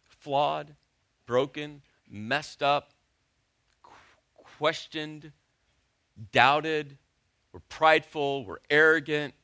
Flawed, 0.04 0.74
broken, 1.26 1.82
messed 2.08 2.62
up, 2.62 2.92
questioned, 4.34 5.32
doubted, 6.32 6.96
we're 7.52 7.60
prideful, 7.68 8.46
we're 8.46 8.58
arrogant, 8.70 9.34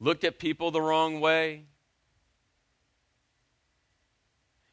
looked 0.00 0.24
at 0.24 0.38
people 0.38 0.70
the 0.70 0.80
wrong 0.80 1.20
way. 1.20 1.64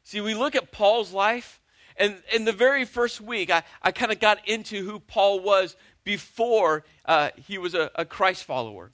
See, 0.04 0.20
we 0.20 0.34
look 0.34 0.54
at 0.54 0.70
Paul's 0.70 1.12
life, 1.12 1.60
and 1.96 2.22
in 2.32 2.44
the 2.44 2.52
very 2.52 2.84
first 2.84 3.20
week, 3.20 3.50
I, 3.50 3.62
I 3.82 3.90
kind 3.90 4.12
of 4.12 4.20
got 4.20 4.46
into 4.46 4.84
who 4.84 5.00
Paul 5.00 5.40
was 5.40 5.76
before 6.04 6.84
uh, 7.06 7.30
he 7.36 7.56
was 7.56 7.74
a, 7.74 7.90
a 7.94 8.04
Christ 8.04 8.44
follower. 8.44 8.90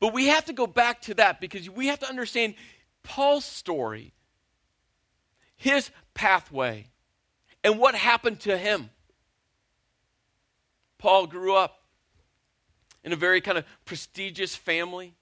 But 0.00 0.12
we 0.12 0.26
have 0.26 0.44
to 0.46 0.52
go 0.52 0.66
back 0.66 1.02
to 1.02 1.14
that 1.14 1.40
because 1.40 1.70
we 1.70 1.86
have 1.86 2.00
to 2.00 2.08
understand 2.08 2.54
Paul's 3.04 3.44
story, 3.44 4.12
his 5.56 5.90
pathway, 6.12 6.88
and 7.62 7.78
what 7.78 7.94
happened 7.94 8.40
to 8.40 8.58
him. 8.58 8.90
Paul 10.98 11.28
grew 11.28 11.54
up 11.54 11.82
in 13.04 13.12
a 13.12 13.16
very 13.16 13.40
kind 13.40 13.58
of 13.58 13.64
prestigious 13.84 14.56
family. 14.56 15.14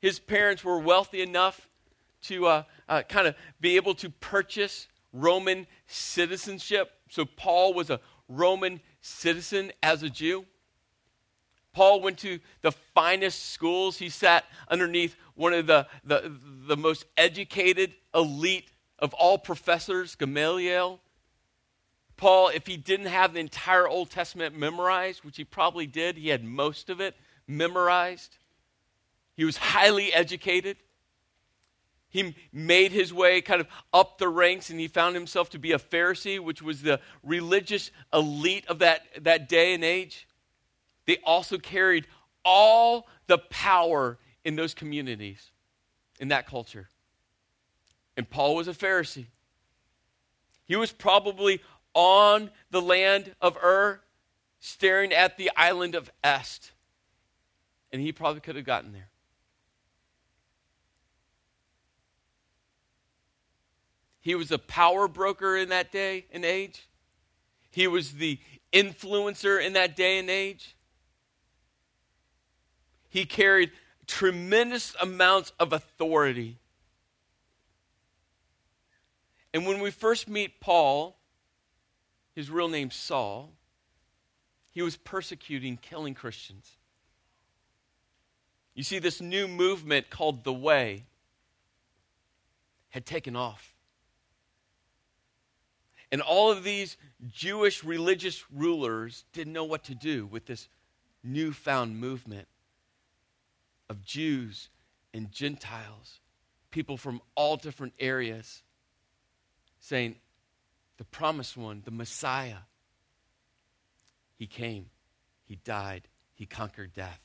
His 0.00 0.18
parents 0.18 0.64
were 0.64 0.78
wealthy 0.78 1.22
enough 1.22 1.68
to 2.22 2.46
uh, 2.46 2.62
uh, 2.88 3.02
kind 3.02 3.26
of 3.26 3.34
be 3.60 3.76
able 3.76 3.94
to 3.94 4.10
purchase 4.10 4.88
Roman 5.12 5.66
citizenship. 5.86 6.92
So 7.08 7.24
Paul 7.24 7.74
was 7.74 7.90
a 7.90 8.00
Roman 8.28 8.80
citizen 9.00 9.72
as 9.82 10.02
a 10.02 10.10
Jew. 10.10 10.44
Paul 11.72 12.00
went 12.00 12.18
to 12.18 12.40
the 12.62 12.72
finest 12.72 13.50
schools. 13.50 13.98
He 13.98 14.08
sat 14.08 14.44
underneath 14.68 15.14
one 15.34 15.52
of 15.52 15.66
the, 15.66 15.86
the, 16.04 16.32
the 16.66 16.76
most 16.76 17.04
educated 17.16 17.92
elite 18.14 18.70
of 18.98 19.12
all 19.14 19.36
professors, 19.36 20.14
Gamaliel. 20.14 21.00
Paul, 22.16 22.48
if 22.48 22.66
he 22.66 22.78
didn't 22.78 23.06
have 23.06 23.34
the 23.34 23.40
entire 23.40 23.86
Old 23.86 24.10
Testament 24.10 24.56
memorized, 24.56 25.22
which 25.22 25.36
he 25.36 25.44
probably 25.44 25.86
did, 25.86 26.16
he 26.16 26.30
had 26.30 26.42
most 26.42 26.88
of 26.88 27.00
it 27.00 27.14
memorized. 27.46 28.38
He 29.36 29.44
was 29.44 29.58
highly 29.58 30.14
educated. 30.14 30.78
He 32.16 32.34
made 32.50 32.92
his 32.92 33.12
way 33.12 33.42
kind 33.42 33.60
of 33.60 33.66
up 33.92 34.16
the 34.16 34.26
ranks 34.26 34.70
and 34.70 34.80
he 34.80 34.88
found 34.88 35.14
himself 35.14 35.50
to 35.50 35.58
be 35.58 35.72
a 35.72 35.78
Pharisee, 35.78 36.40
which 36.40 36.62
was 36.62 36.80
the 36.80 36.98
religious 37.22 37.90
elite 38.10 38.66
of 38.68 38.78
that, 38.78 39.02
that 39.20 39.50
day 39.50 39.74
and 39.74 39.84
age. 39.84 40.26
They 41.04 41.18
also 41.18 41.58
carried 41.58 42.06
all 42.42 43.06
the 43.26 43.36
power 43.36 44.16
in 44.46 44.56
those 44.56 44.72
communities, 44.72 45.50
in 46.18 46.28
that 46.28 46.46
culture. 46.46 46.88
And 48.16 48.30
Paul 48.30 48.54
was 48.54 48.66
a 48.66 48.72
Pharisee. 48.72 49.26
He 50.64 50.74
was 50.74 50.92
probably 50.92 51.60
on 51.92 52.50
the 52.70 52.80
land 52.80 53.34
of 53.42 53.58
Ur, 53.62 54.00
staring 54.58 55.12
at 55.12 55.36
the 55.36 55.50
island 55.54 55.94
of 55.94 56.10
Est. 56.24 56.72
And 57.92 58.00
he 58.00 58.10
probably 58.10 58.40
could 58.40 58.56
have 58.56 58.64
gotten 58.64 58.92
there. 58.92 59.10
He 64.26 64.34
was 64.34 64.50
a 64.50 64.58
power 64.58 65.06
broker 65.06 65.56
in 65.56 65.68
that 65.68 65.92
day 65.92 66.26
and 66.32 66.44
age. 66.44 66.88
He 67.70 67.86
was 67.86 68.14
the 68.14 68.40
influencer 68.72 69.64
in 69.64 69.74
that 69.74 69.94
day 69.94 70.18
and 70.18 70.28
age. 70.28 70.74
He 73.08 73.24
carried 73.24 73.70
tremendous 74.08 74.96
amounts 75.00 75.52
of 75.60 75.72
authority. 75.72 76.58
And 79.54 79.64
when 79.64 79.78
we 79.78 79.92
first 79.92 80.28
meet 80.28 80.58
Paul, 80.58 81.16
his 82.34 82.50
real 82.50 82.66
name 82.66 82.90
Saul, 82.90 83.52
he 84.72 84.82
was 84.82 84.96
persecuting, 84.96 85.76
killing 85.76 86.14
Christians. 86.14 86.72
You 88.74 88.82
see, 88.82 88.98
this 88.98 89.20
new 89.20 89.46
movement 89.46 90.10
called 90.10 90.42
the 90.42 90.52
Way 90.52 91.04
had 92.88 93.06
taken 93.06 93.36
off. 93.36 93.75
And 96.12 96.20
all 96.20 96.50
of 96.50 96.62
these 96.62 96.96
Jewish 97.28 97.82
religious 97.82 98.44
rulers 98.50 99.24
didn't 99.32 99.52
know 99.52 99.64
what 99.64 99.84
to 99.84 99.94
do 99.94 100.26
with 100.26 100.46
this 100.46 100.68
newfound 101.24 101.98
movement 101.98 102.46
of 103.88 104.04
Jews 104.04 104.68
and 105.12 105.32
Gentiles, 105.32 106.20
people 106.70 106.96
from 106.96 107.20
all 107.34 107.56
different 107.56 107.94
areas, 107.98 108.62
saying, 109.80 110.16
the 110.98 111.04
promised 111.04 111.56
one, 111.56 111.82
the 111.84 111.90
Messiah. 111.90 112.58
He 114.38 114.46
came, 114.46 114.86
he 115.44 115.56
died, 115.56 116.08
he 116.34 116.46
conquered 116.46 116.94
death, 116.94 117.20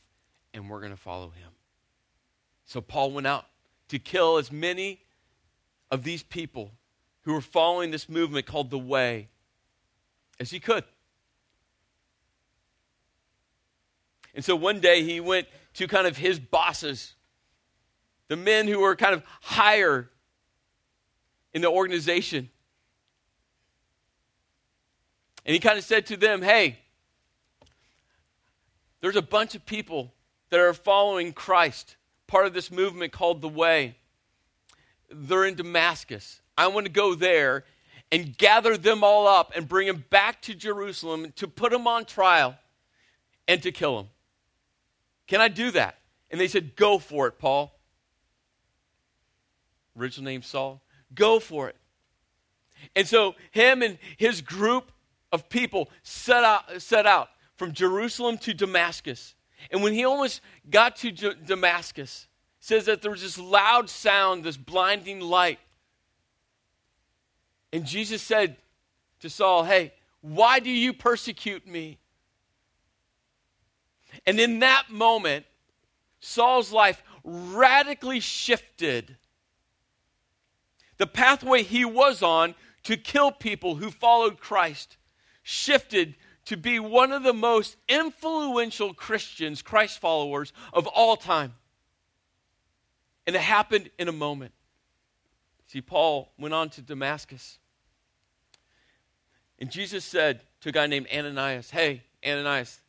and 0.53 0.69
we're 0.69 0.79
going 0.79 0.91
to 0.91 0.97
follow 0.97 1.29
him. 1.29 1.51
So 2.65 2.81
Paul 2.81 3.11
went 3.11 3.27
out 3.27 3.45
to 3.89 3.99
kill 3.99 4.37
as 4.37 4.51
many 4.51 5.01
of 5.89 6.03
these 6.03 6.23
people 6.23 6.71
who 7.23 7.33
were 7.33 7.41
following 7.41 7.91
this 7.91 8.09
movement 8.09 8.45
called 8.45 8.69
the 8.69 8.79
Way 8.79 9.29
as 10.39 10.49
he 10.49 10.59
could. 10.59 10.83
And 14.33 14.43
so 14.43 14.55
one 14.55 14.79
day 14.79 15.03
he 15.03 15.19
went 15.19 15.47
to 15.75 15.87
kind 15.87 16.07
of 16.07 16.17
his 16.17 16.39
bosses, 16.39 17.15
the 18.27 18.35
men 18.35 18.67
who 18.67 18.79
were 18.79 18.95
kind 18.95 19.13
of 19.13 19.23
higher 19.41 20.09
in 21.53 21.61
the 21.61 21.69
organization, 21.69 22.49
and 25.45 25.53
he 25.53 25.59
kind 25.59 25.77
of 25.77 25.83
said 25.83 26.05
to 26.07 26.17
them, 26.17 26.41
Hey, 26.41 26.79
there's 29.01 29.15
a 29.15 29.21
bunch 29.21 29.55
of 29.55 29.65
people 29.65 30.13
that 30.49 30.59
are 30.59 30.73
following 30.73 31.33
Christ, 31.33 31.95
part 32.27 32.45
of 32.45 32.53
this 32.53 32.71
movement 32.71 33.11
called 33.11 33.41
the 33.41 33.49
Way. 33.49 33.97
They're 35.11 35.45
in 35.45 35.55
Damascus. 35.55 36.41
I 36.57 36.67
want 36.67 36.85
to 36.85 36.91
go 36.91 37.15
there 37.15 37.65
and 38.11 38.37
gather 38.37 38.77
them 38.77 39.03
all 39.03 39.27
up 39.27 39.53
and 39.55 39.67
bring 39.67 39.87
them 39.87 40.03
back 40.09 40.41
to 40.43 40.53
Jerusalem 40.53 41.33
to 41.37 41.47
put 41.47 41.71
them 41.71 41.87
on 41.87 42.05
trial 42.05 42.55
and 43.47 43.61
to 43.63 43.71
kill 43.71 43.97
them. 43.97 44.09
Can 45.27 45.41
I 45.41 45.47
do 45.47 45.71
that? 45.71 45.97
And 46.29 46.39
they 46.39 46.47
said, 46.47 46.75
Go 46.75 46.99
for 46.99 47.27
it, 47.27 47.39
Paul. 47.39 47.77
Original 49.97 50.25
name 50.25 50.41
Saul. 50.41 50.81
Go 51.13 51.39
for 51.39 51.69
it. 51.69 51.75
And 52.95 53.07
so, 53.07 53.35
him 53.51 53.81
and 53.81 53.97
his 54.17 54.41
group 54.41 54.91
of 55.31 55.49
people 55.49 55.89
set 56.03 56.43
out, 56.43 56.81
set 56.81 57.05
out 57.05 57.29
from 57.55 57.73
Jerusalem 57.73 58.37
to 58.39 58.53
Damascus. 58.53 59.35
And 59.69 59.83
when 59.83 59.93
he 59.93 60.03
almost 60.03 60.41
got 60.69 60.95
to 60.97 61.11
J- 61.11 61.33
Damascus, 61.45 62.27
says 62.61 62.85
that 62.85 63.01
there 63.01 63.11
was 63.11 63.23
this 63.23 63.39
loud 63.39 63.89
sound, 63.89 64.43
this 64.43 64.55
blinding 64.55 65.19
light. 65.19 65.59
And 67.73 67.85
Jesus 67.85 68.21
said 68.21 68.55
to 69.19 69.29
Saul, 69.29 69.63
Hey, 69.63 69.93
why 70.21 70.59
do 70.59 70.69
you 70.69 70.93
persecute 70.93 71.67
me? 71.67 71.97
And 74.27 74.39
in 74.39 74.59
that 74.59 74.91
moment, 74.91 75.45
Saul's 76.19 76.71
life 76.71 77.01
radically 77.23 78.19
shifted. 78.19 79.17
The 80.97 81.07
pathway 81.07 81.63
he 81.63 81.83
was 81.83 82.21
on 82.21 82.53
to 82.83 82.95
kill 82.95 83.31
people 83.31 83.75
who 83.75 83.89
followed 83.89 84.39
Christ 84.39 84.97
shifted 85.41 86.15
to 86.45 86.57
be 86.57 86.79
one 86.79 87.11
of 87.11 87.23
the 87.23 87.33
most 87.33 87.77
influential 87.89 88.93
Christians, 88.93 89.63
Christ 89.63 89.99
followers 89.99 90.53
of 90.73 90.85
all 90.85 91.15
time. 91.15 91.53
And 93.27 93.35
it 93.35 93.41
happened 93.41 93.89
in 93.97 94.07
a 94.07 94.11
moment. 94.11 94.53
See, 95.67 95.81
Paul 95.81 96.31
went 96.37 96.53
on 96.53 96.69
to 96.71 96.81
Damascus. 96.81 97.59
And 99.59 99.69
Jesus 99.69 100.03
said 100.03 100.41
to 100.61 100.69
a 100.69 100.71
guy 100.71 100.87
named 100.87 101.07
Ananias, 101.13 101.69
Hey, 101.69 102.03
Ananias, 102.25 102.81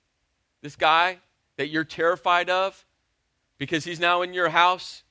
this 0.63 0.75
guy 0.75 1.19
that 1.57 1.69
you're 1.69 1.85
terrified 1.85 2.51
of 2.51 2.85
because 3.59 3.85
he's 3.85 4.01
now 4.01 4.23
in 4.23 4.35
your 4.35 4.49
house 4.49 5.03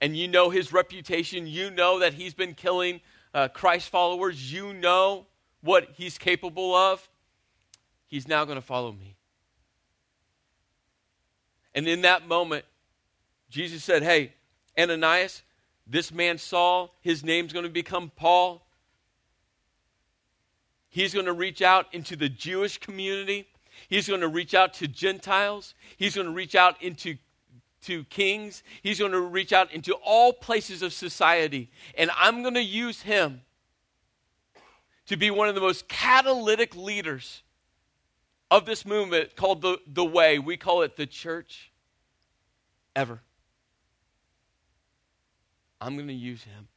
and 0.00 0.16
you 0.16 0.26
know 0.26 0.50
his 0.50 0.72
reputation, 0.72 1.46
you 1.46 1.70
know 1.70 1.98
that 1.98 2.14
he's 2.14 2.34
been 2.34 2.54
killing 2.54 3.00
uh, 3.34 3.48
Christ 3.48 3.90
followers, 3.90 4.52
you 4.52 4.72
know 4.72 5.26
what 5.60 5.90
he's 5.96 6.18
capable 6.18 6.74
of, 6.74 7.06
he's 8.06 8.26
now 8.26 8.44
going 8.44 8.56
to 8.56 8.62
follow 8.62 8.92
me. 8.92 9.16
And 11.74 11.86
in 11.86 12.02
that 12.02 12.26
moment, 12.26 12.64
Jesus 13.50 13.84
said, 13.84 14.02
Hey, 14.02 14.32
Ananias, 14.78 15.42
this 15.86 16.12
man 16.12 16.38
Saul, 16.38 16.94
his 17.00 17.24
name's 17.24 17.52
going 17.52 17.64
to 17.64 17.70
become 17.70 18.10
Paul. 18.14 18.66
He's 20.88 21.12
going 21.12 21.26
to 21.26 21.32
reach 21.32 21.60
out 21.60 21.86
into 21.92 22.16
the 22.16 22.28
Jewish 22.28 22.78
community. 22.78 23.46
He's 23.88 24.08
going 24.08 24.20
to 24.20 24.28
reach 24.28 24.54
out 24.54 24.74
to 24.74 24.88
Gentiles. 24.88 25.74
He's 25.96 26.14
going 26.14 26.26
to 26.26 26.32
reach 26.32 26.54
out 26.54 26.80
into 26.82 27.16
to 27.82 28.04
kings. 28.04 28.62
He's 28.82 28.98
going 28.98 29.12
to 29.12 29.20
reach 29.20 29.52
out 29.52 29.72
into 29.72 29.94
all 29.94 30.32
places 30.32 30.82
of 30.82 30.92
society. 30.92 31.70
And 31.96 32.10
I'm 32.16 32.42
going 32.42 32.54
to 32.54 32.62
use 32.62 33.02
him 33.02 33.40
to 35.06 35.16
be 35.16 35.30
one 35.30 35.48
of 35.48 35.54
the 35.54 35.60
most 35.60 35.88
catalytic 35.88 36.76
leaders 36.76 37.42
of 38.50 38.66
this 38.66 38.84
movement 38.84 39.34
called 39.34 39.62
the, 39.62 39.78
the 39.86 40.04
Way. 40.04 40.38
We 40.38 40.56
call 40.56 40.82
it 40.82 40.96
the 40.96 41.06
church 41.06 41.72
ever. 42.94 43.22
I'm 45.80 45.96
going 45.96 46.08
to 46.08 46.14
use 46.14 46.44
him. 46.44 46.68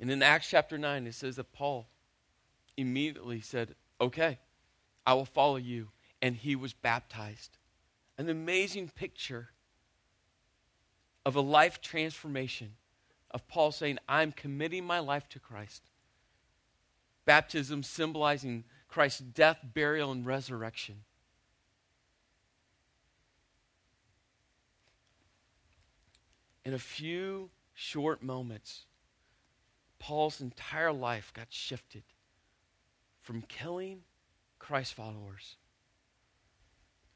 And 0.00 0.10
in 0.10 0.22
Acts 0.22 0.48
chapter 0.48 0.78
9, 0.78 1.06
it 1.06 1.14
says 1.14 1.36
that 1.36 1.52
Paul 1.52 1.88
immediately 2.76 3.40
said, 3.40 3.74
Okay, 4.00 4.38
I 5.06 5.14
will 5.14 5.24
follow 5.24 5.56
you. 5.56 5.88
And 6.20 6.36
he 6.36 6.56
was 6.56 6.72
baptized. 6.72 7.58
An 8.16 8.28
amazing 8.28 8.90
picture 8.94 9.50
of 11.24 11.36
a 11.36 11.40
life 11.40 11.80
transformation 11.80 12.74
of 13.30 13.46
Paul 13.46 13.70
saying, 13.72 13.98
I'm 14.08 14.32
committing 14.32 14.84
my 14.84 14.98
life 14.98 15.28
to 15.30 15.38
Christ. 15.38 15.82
Baptism 17.24 17.82
symbolizing 17.82 18.64
Christ's 18.88 19.20
death, 19.20 19.58
burial, 19.74 20.10
and 20.10 20.24
resurrection. 20.24 21.02
In 26.68 26.74
a 26.74 26.78
few 26.78 27.48
short 27.72 28.22
moments, 28.22 28.84
Paul's 29.98 30.42
entire 30.42 30.92
life 30.92 31.32
got 31.32 31.46
shifted 31.48 32.02
from 33.22 33.40
killing 33.40 34.02
Christ 34.58 34.92
followers 34.92 35.56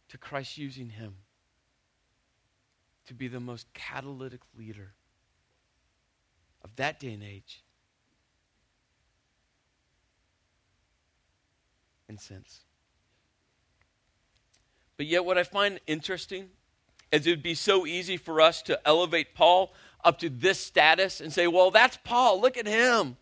to 0.09 0.16
Christ 0.16 0.56
using 0.56 0.88
him 0.88 1.16
to 3.05 3.12
be 3.12 3.29
the 3.29 3.40
most 3.40 3.70
catalytic 3.74 4.40
leader 4.57 4.94
of 6.64 6.74
that 6.76 6.98
day 6.98 7.12
and 7.12 7.22
age 7.22 7.62
and 12.09 12.18
since. 12.18 12.61
But 14.96 15.05
yet, 15.05 15.26
what 15.26 15.37
I 15.37 15.42
find 15.42 15.79
interesting 15.87 16.48
is 17.12 17.27
it 17.27 17.31
would 17.31 17.42
be 17.42 17.55
so 17.55 17.87
easy 17.87 18.16
for 18.16 18.40
us 18.40 18.62
to 18.62 18.81
elevate 18.88 19.35
Paul 19.35 19.72
up 20.03 20.18
to 20.20 20.31
this 20.31 20.59
status 20.59 21.20
and 21.20 21.33
say, 21.33 21.46
well, 21.46 21.70
that's 21.70 21.98
Paul. 22.03 22.40
Look 22.40 22.57
at 22.57 22.66
him. 22.66 23.16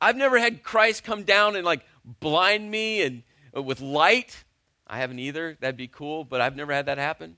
I've 0.00 0.16
never 0.16 0.38
had 0.38 0.62
Christ 0.62 1.02
come 1.02 1.24
down 1.24 1.56
and 1.56 1.64
like 1.64 1.84
blind 2.04 2.70
me 2.70 3.02
and 3.02 3.22
uh, 3.54 3.62
with 3.62 3.80
light. 3.80 4.44
I 4.86 4.98
haven't 4.98 5.18
either. 5.18 5.56
That'd 5.60 5.76
be 5.76 5.88
cool, 5.88 6.24
but 6.24 6.40
I've 6.40 6.56
never 6.56 6.72
had 6.72 6.86
that 6.86 6.98
happen. 6.98 7.36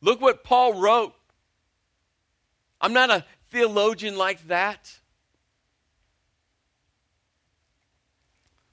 Look 0.00 0.20
what 0.20 0.44
Paul 0.44 0.74
wrote. 0.74 1.14
I'm 2.80 2.92
not 2.92 3.10
a 3.10 3.24
theologian 3.50 4.18
like 4.18 4.46
that. 4.48 4.98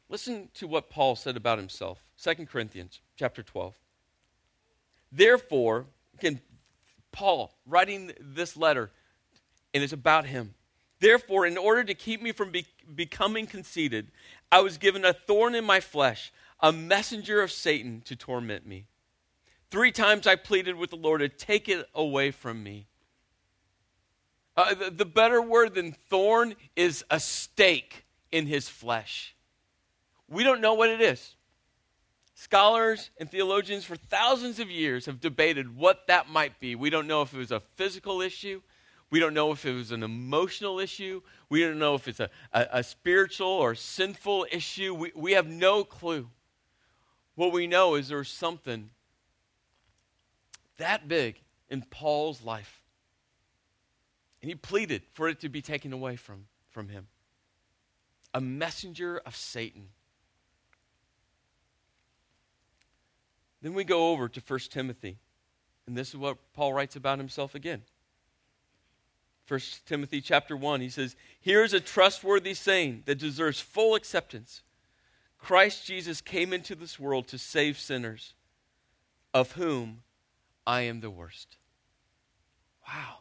Listen 0.09 0.49
to 0.55 0.67
what 0.67 0.89
Paul 0.89 1.15
said 1.15 1.37
about 1.37 1.57
himself. 1.57 2.03
2 2.21 2.45
Corinthians 2.45 2.99
chapter 3.15 3.41
12. 3.41 3.75
Therefore, 5.15 5.85
again, 6.17 6.41
Paul 7.11 7.55
writing 7.67 8.11
this 8.19 8.57
letter, 8.57 8.91
and 9.73 9.83
it's 9.83 9.93
about 9.93 10.25
him. 10.25 10.55
Therefore, 10.99 11.45
in 11.45 11.57
order 11.57 11.83
to 11.83 11.93
keep 11.93 12.21
me 12.21 12.31
from 12.31 12.51
be- 12.51 12.65
becoming 12.95 13.45
conceited, 13.45 14.09
I 14.51 14.61
was 14.61 14.77
given 14.77 15.05
a 15.05 15.13
thorn 15.13 15.53
in 15.53 15.65
my 15.65 15.79
flesh, 15.79 16.33
a 16.59 16.71
messenger 16.71 17.41
of 17.41 17.51
Satan 17.51 18.01
to 18.05 18.15
torment 18.15 18.65
me. 18.65 18.85
Three 19.69 19.91
times 19.91 20.25
I 20.25 20.35
pleaded 20.35 20.75
with 20.75 20.89
the 20.89 20.95
Lord 20.95 21.21
to 21.21 21.29
take 21.29 21.69
it 21.69 21.87
away 21.93 22.31
from 22.31 22.63
me. 22.63 22.87
Uh, 24.55 24.73
the, 24.73 24.89
the 24.89 25.05
better 25.05 25.41
word 25.41 25.75
than 25.75 25.91
thorn 25.91 26.55
is 26.75 27.03
a 27.09 27.19
stake 27.19 28.05
in 28.31 28.47
his 28.47 28.67
flesh. 28.67 29.35
We 30.27 30.43
don't 30.43 30.61
know 30.61 30.73
what 30.73 30.89
it 30.89 31.01
is. 31.01 31.35
Scholars 32.35 33.11
and 33.17 33.29
theologians 33.29 33.85
for 33.85 33.95
thousands 33.95 34.59
of 34.59 34.71
years 34.71 35.05
have 35.05 35.19
debated 35.19 35.75
what 35.75 36.07
that 36.07 36.29
might 36.29 36.59
be. 36.59 36.75
We 36.75 36.89
don't 36.89 37.07
know 37.07 37.21
if 37.21 37.33
it 37.33 37.37
was 37.37 37.51
a 37.51 37.61
physical 37.75 38.21
issue. 38.21 38.61
We 39.11 39.19
don't 39.19 39.35
know 39.35 39.51
if 39.51 39.65
it 39.65 39.73
was 39.73 39.91
an 39.91 40.01
emotional 40.01 40.79
issue. 40.79 41.21
We 41.49 41.61
don't 41.61 41.77
know 41.77 41.93
if 41.93 42.07
it's 42.07 42.19
a, 42.19 42.31
a, 42.51 42.67
a 42.71 42.83
spiritual 42.83 43.47
or 43.47 43.75
sinful 43.75 44.47
issue. 44.51 44.95
We, 44.95 45.11
we 45.15 45.33
have 45.33 45.47
no 45.47 45.83
clue. 45.83 46.29
What 47.35 47.51
we 47.51 47.67
know 47.67 47.93
is 47.95 48.07
there's 48.07 48.31
something 48.31 48.89
that 50.77 51.07
big 51.07 51.39
in 51.69 51.83
Paul's 51.83 52.43
life. 52.43 52.81
And 54.41 54.49
he 54.49 54.55
pleaded 54.55 55.03
for 55.13 55.29
it 55.29 55.39
to 55.41 55.49
be 55.49 55.61
taken 55.61 55.93
away 55.93 56.15
from, 56.15 56.45
from 56.71 56.89
him. 56.89 57.07
A 58.33 58.41
messenger 58.41 59.21
of 59.25 59.35
Satan. 59.35 59.89
Then 63.63 63.73
we 63.73 63.85
go 63.85 64.11
over 64.11 64.27
to 64.27 64.41
1 64.45 64.59
Timothy. 64.69 65.17
And 65.87 65.97
this 65.97 66.09
is 66.09 66.17
what 66.17 66.37
Paul 66.53 66.73
writes 66.73 66.95
about 66.95 67.17
himself 67.17 67.55
again. 67.55 67.81
1 69.47 69.59
Timothy 69.85 70.21
chapter 70.21 70.55
1, 70.55 70.81
he 70.81 70.89
says, 70.89 71.15
Here's 71.39 71.73
a 71.73 71.79
trustworthy 71.79 72.53
saying 72.53 73.03
that 73.05 73.17
deserves 73.17 73.59
full 73.59 73.95
acceptance. 73.95 74.61
Christ 75.37 75.85
Jesus 75.85 76.21
came 76.21 76.53
into 76.53 76.75
this 76.75 76.99
world 76.99 77.27
to 77.29 77.37
save 77.37 77.79
sinners, 77.79 78.33
of 79.33 79.53
whom 79.53 80.03
I 80.67 80.81
am 80.81 80.99
the 80.99 81.09
worst. 81.09 81.57
Wow. 82.87 83.17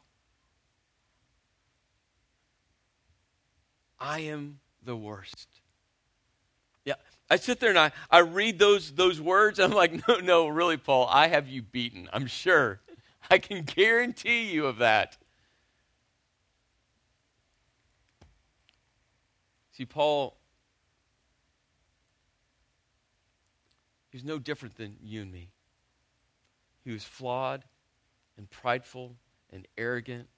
I 3.99 4.21
am 4.21 4.59
the 4.85 4.97
worst. 4.97 5.49
I 7.33 7.37
sit 7.37 7.61
there 7.61 7.71
and 7.71 7.79
I, 7.79 7.93
I 8.11 8.19
read 8.19 8.59
those, 8.59 8.93
those 8.93 9.19
words. 9.19 9.59
And 9.59 9.73
I'm 9.73 9.77
like, 9.77 10.07
no, 10.07 10.17
no, 10.17 10.49
really, 10.49 10.77
Paul, 10.77 11.09
I 11.11 11.29
have 11.29 11.49
you 11.49 11.63
beaten. 11.63 12.07
I'm 12.13 12.27
sure. 12.27 12.81
I 13.31 13.39
can 13.39 13.63
guarantee 13.63 14.53
you 14.53 14.67
of 14.67 14.77
that. 14.79 15.17
See, 19.71 19.87
Paul, 19.87 20.37
he's 24.11 24.25
no 24.25 24.39
different 24.39 24.77
than 24.77 24.97
you 25.03 25.23
and 25.23 25.33
me. 25.33 25.49
He 26.85 26.91
was 26.91 27.03
flawed 27.03 27.65
and 28.37 28.51
prideful 28.51 29.17
and 29.51 29.67
arrogant 29.79 30.29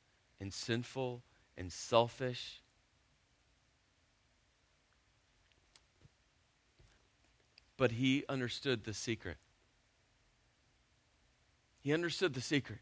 and 0.41 0.55
sinful 0.55 1.25
and 1.59 1.73
selfish 1.73 2.63
but 7.77 7.93
he 7.93 8.25
understood 8.29 8.85
the 8.85 8.95
secret. 8.95 9.37
He 11.81 11.93
understood 11.93 12.35
the 12.35 12.41
secret. 12.41 12.79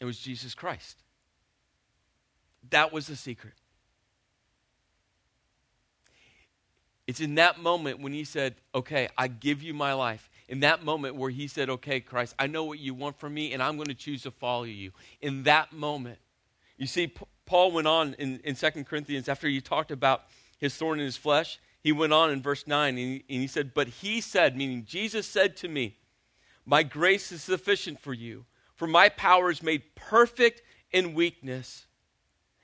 It 0.00 0.04
was 0.04 0.18
Jesus 0.18 0.54
Christ. 0.54 0.96
That 2.70 2.92
was 2.92 3.06
the 3.06 3.16
secret. 3.16 3.54
It's 7.06 7.20
in 7.20 7.34
that 7.36 7.58
moment 7.60 8.00
when 8.00 8.12
he 8.12 8.24
said, 8.24 8.54
Okay, 8.74 9.08
I 9.18 9.28
give 9.28 9.62
you 9.62 9.74
my 9.74 9.92
life. 9.92 10.30
In 10.48 10.60
that 10.60 10.84
moment 10.84 11.16
where 11.16 11.30
he 11.30 11.48
said, 11.48 11.68
Okay, 11.68 12.00
Christ, 12.00 12.34
I 12.38 12.46
know 12.46 12.64
what 12.64 12.78
you 12.78 12.94
want 12.94 13.18
from 13.18 13.34
me, 13.34 13.52
and 13.52 13.62
I'm 13.62 13.76
going 13.76 13.88
to 13.88 13.94
choose 13.94 14.22
to 14.22 14.30
follow 14.30 14.64
you. 14.64 14.92
In 15.20 15.42
that 15.44 15.72
moment, 15.72 16.18
you 16.76 16.86
see, 16.86 17.12
Paul 17.46 17.72
went 17.72 17.88
on 17.88 18.14
in, 18.18 18.40
in 18.44 18.54
2 18.54 18.84
Corinthians 18.84 19.28
after 19.28 19.48
he 19.48 19.60
talked 19.60 19.90
about 19.90 20.22
his 20.58 20.74
thorn 20.76 21.00
in 21.00 21.04
his 21.04 21.16
flesh. 21.16 21.58
He 21.82 21.92
went 21.92 22.12
on 22.12 22.30
in 22.30 22.42
verse 22.42 22.66
9 22.66 22.88
and 22.88 22.98
he, 22.98 23.24
and 23.28 23.40
he 23.40 23.46
said, 23.46 23.72
But 23.74 23.88
he 23.88 24.20
said, 24.20 24.56
meaning 24.56 24.84
Jesus 24.84 25.26
said 25.26 25.56
to 25.58 25.68
me, 25.68 25.96
My 26.66 26.82
grace 26.82 27.32
is 27.32 27.42
sufficient 27.42 27.98
for 28.00 28.12
you, 28.12 28.44
for 28.74 28.86
my 28.86 29.08
power 29.08 29.50
is 29.50 29.62
made 29.62 29.94
perfect 29.94 30.62
in 30.92 31.14
weakness. 31.14 31.86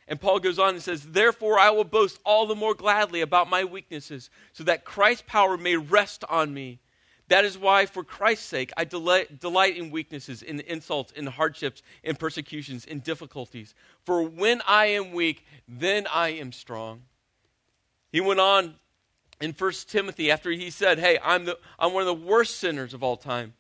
And 0.09 0.21
Paul 0.21 0.39
goes 0.39 0.59
on 0.59 0.75
and 0.75 0.83
says, 0.83 1.03
Therefore 1.03 1.59
I 1.59 1.71
will 1.71 1.85
boast 1.85 2.21
all 2.25 2.47
the 2.47 2.55
more 2.55 2.75
gladly 2.75 3.23
about 3.23 3.51
my 3.51 3.65
weaknesses, 3.65 4.31
so 4.53 4.65
that 4.65 4.85
Christ's 4.85 5.25
power 5.27 5.57
may 5.57 5.77
rest 5.77 6.25
on 6.29 6.53
me. 6.53 6.81
That 7.29 7.45
is 7.45 7.59
why, 7.59 7.87
for 7.87 8.05
Christ's 8.05 8.47
sake, 8.47 8.71
I 8.77 8.85
delight, 8.85 9.41
delight 9.41 9.77
in 9.77 9.91
weaknesses, 9.91 10.43
in 10.43 10.61
insults, 10.61 11.11
in 11.11 11.27
hardships, 11.27 11.83
in 12.05 12.15
persecutions, 12.15 12.85
in 12.85 13.01
difficulties. 13.01 13.75
For 14.05 14.23
when 14.23 14.63
I 14.67 14.87
am 14.87 15.11
weak, 15.11 15.45
then 15.67 16.07
I 16.07 16.29
am 16.29 16.53
strong. 16.53 17.03
He 18.13 18.21
went 18.21 18.39
on 18.39 18.77
in 19.41 19.53
1 19.53 19.73
Timothy 19.89 20.31
after 20.31 20.51
he 20.51 20.71
said, 20.71 20.99
Hey, 20.99 21.19
I'm, 21.23 21.45
the, 21.45 21.59
I'm 21.79 21.93
one 21.93 22.03
of 22.03 22.07
the 22.07 22.27
worst 22.27 22.57
sinners 22.57 22.95
of 22.95 23.03
all 23.03 23.17
time. 23.17 23.55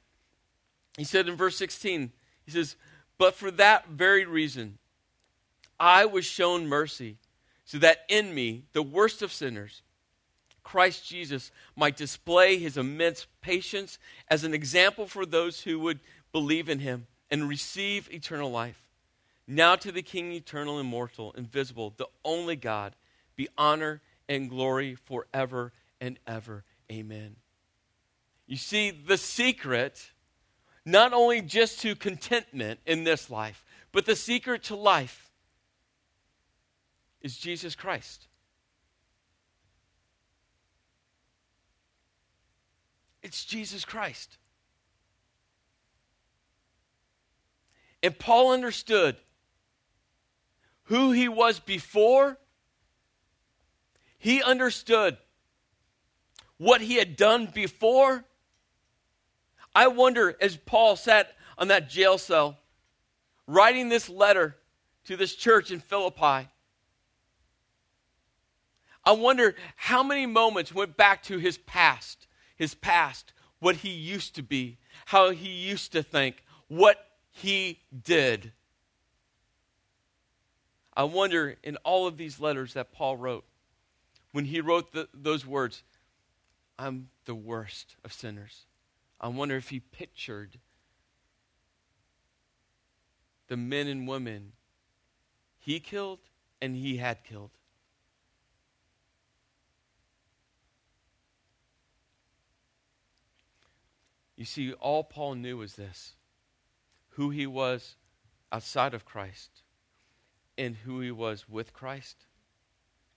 He 0.96 1.04
said 1.04 1.28
in 1.28 1.36
verse 1.36 1.56
16, 1.56 2.12
He 2.44 2.50
says, 2.50 2.76
But 3.18 3.34
for 3.34 3.50
that 3.52 3.88
very 3.88 4.24
reason, 4.24 4.78
I 5.78 6.06
was 6.06 6.24
shown 6.24 6.66
mercy, 6.66 7.18
so 7.64 7.78
that 7.78 8.04
in 8.08 8.34
me, 8.34 8.64
the 8.72 8.82
worst 8.82 9.22
of 9.22 9.32
sinners, 9.32 9.82
Christ 10.62 11.06
Jesus 11.06 11.52
might 11.76 11.96
display 11.96 12.58
his 12.58 12.76
immense 12.76 13.26
patience 13.40 13.98
as 14.28 14.42
an 14.42 14.54
example 14.54 15.06
for 15.06 15.24
those 15.24 15.60
who 15.60 15.78
would 15.80 16.00
believe 16.32 16.68
in 16.68 16.80
him 16.80 17.06
and 17.30 17.48
receive 17.48 18.12
eternal 18.12 18.50
life. 18.50 18.82
Now 19.46 19.76
to 19.76 19.92
the 19.92 20.02
King, 20.02 20.32
eternal, 20.32 20.80
immortal, 20.80 21.32
invisible, 21.36 21.94
the 21.96 22.08
only 22.24 22.56
God, 22.56 22.96
be 23.36 23.48
honor 23.56 24.00
and 24.28 24.50
glory 24.50 24.94
forever 24.94 25.72
and 26.00 26.18
ever. 26.26 26.64
Amen. 26.90 27.36
You 28.46 28.56
see, 28.56 28.90
the 28.90 29.16
secret, 29.16 30.10
not 30.84 31.12
only 31.12 31.40
just 31.40 31.80
to 31.80 31.96
contentment 31.96 32.80
in 32.86 33.04
this 33.04 33.30
life, 33.30 33.64
but 33.92 34.06
the 34.06 34.16
secret 34.16 34.64
to 34.64 34.76
life 34.76 35.30
is 37.20 37.36
Jesus 37.36 37.74
Christ. 37.74 38.28
It's 43.22 43.44
Jesus 43.44 43.84
Christ. 43.84 44.38
And 48.00 48.16
Paul 48.16 48.52
understood 48.52 49.16
who 50.84 51.10
he 51.10 51.28
was 51.28 51.58
before, 51.58 52.38
he 54.26 54.42
understood 54.42 55.16
what 56.56 56.80
he 56.80 56.96
had 56.96 57.14
done 57.14 57.46
before. 57.46 58.24
I 59.72 59.86
wonder, 59.86 60.36
as 60.40 60.56
Paul 60.56 60.96
sat 60.96 61.32
on 61.56 61.68
that 61.68 61.88
jail 61.88 62.18
cell, 62.18 62.58
writing 63.46 63.88
this 63.88 64.08
letter 64.08 64.56
to 65.04 65.16
this 65.16 65.36
church 65.36 65.70
in 65.70 65.78
Philippi, 65.78 66.48
I 69.04 69.12
wonder 69.12 69.54
how 69.76 70.02
many 70.02 70.26
moments 70.26 70.74
went 70.74 70.96
back 70.96 71.22
to 71.24 71.38
his 71.38 71.56
past 71.58 72.26
his 72.56 72.74
past, 72.74 73.32
what 73.60 73.76
he 73.76 73.90
used 73.90 74.34
to 74.34 74.42
be, 74.42 74.78
how 75.04 75.30
he 75.30 75.50
used 75.50 75.92
to 75.92 76.02
think, 76.02 76.42
what 76.66 76.96
he 77.30 77.78
did. 78.02 78.50
I 80.96 81.04
wonder 81.04 81.56
in 81.62 81.76
all 81.84 82.08
of 82.08 82.16
these 82.16 82.40
letters 82.40 82.74
that 82.74 82.90
Paul 82.90 83.16
wrote, 83.16 83.44
when 84.36 84.44
he 84.44 84.60
wrote 84.60 84.92
the, 84.92 85.08
those 85.14 85.46
words, 85.46 85.82
I'm 86.78 87.08
the 87.24 87.34
worst 87.34 87.96
of 88.04 88.12
sinners. 88.12 88.66
I 89.18 89.28
wonder 89.28 89.56
if 89.56 89.70
he 89.70 89.80
pictured 89.80 90.58
the 93.48 93.56
men 93.56 93.86
and 93.86 94.06
women 94.06 94.52
he 95.58 95.80
killed 95.80 96.18
and 96.60 96.76
he 96.76 96.98
had 96.98 97.24
killed. 97.24 97.52
You 104.36 104.44
see, 104.44 104.74
all 104.74 105.02
Paul 105.02 105.36
knew 105.36 105.56
was 105.56 105.76
this 105.76 106.12
who 107.12 107.30
he 107.30 107.46
was 107.46 107.96
outside 108.52 108.92
of 108.92 109.06
Christ 109.06 109.62
and 110.58 110.76
who 110.76 111.00
he 111.00 111.10
was 111.10 111.48
with 111.48 111.72
Christ. 111.72 112.26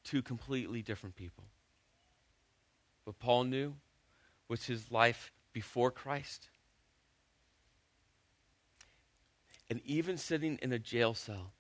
Two 0.10 0.24
completely 0.24 0.82
different 0.82 1.15
people. 1.15 1.43
What 3.04 3.19
Paul 3.19 3.43
knew 3.43 3.76
was 4.48 4.65
his 4.65 4.89
life 4.89 5.32
before 5.54 5.91
Christ. 5.91 6.50
And 9.69 9.82
even 9.86 10.17
sitting 10.17 10.58
in 10.63 10.74
a 10.74 10.80
jail 10.80 11.13
cell, 11.13 11.54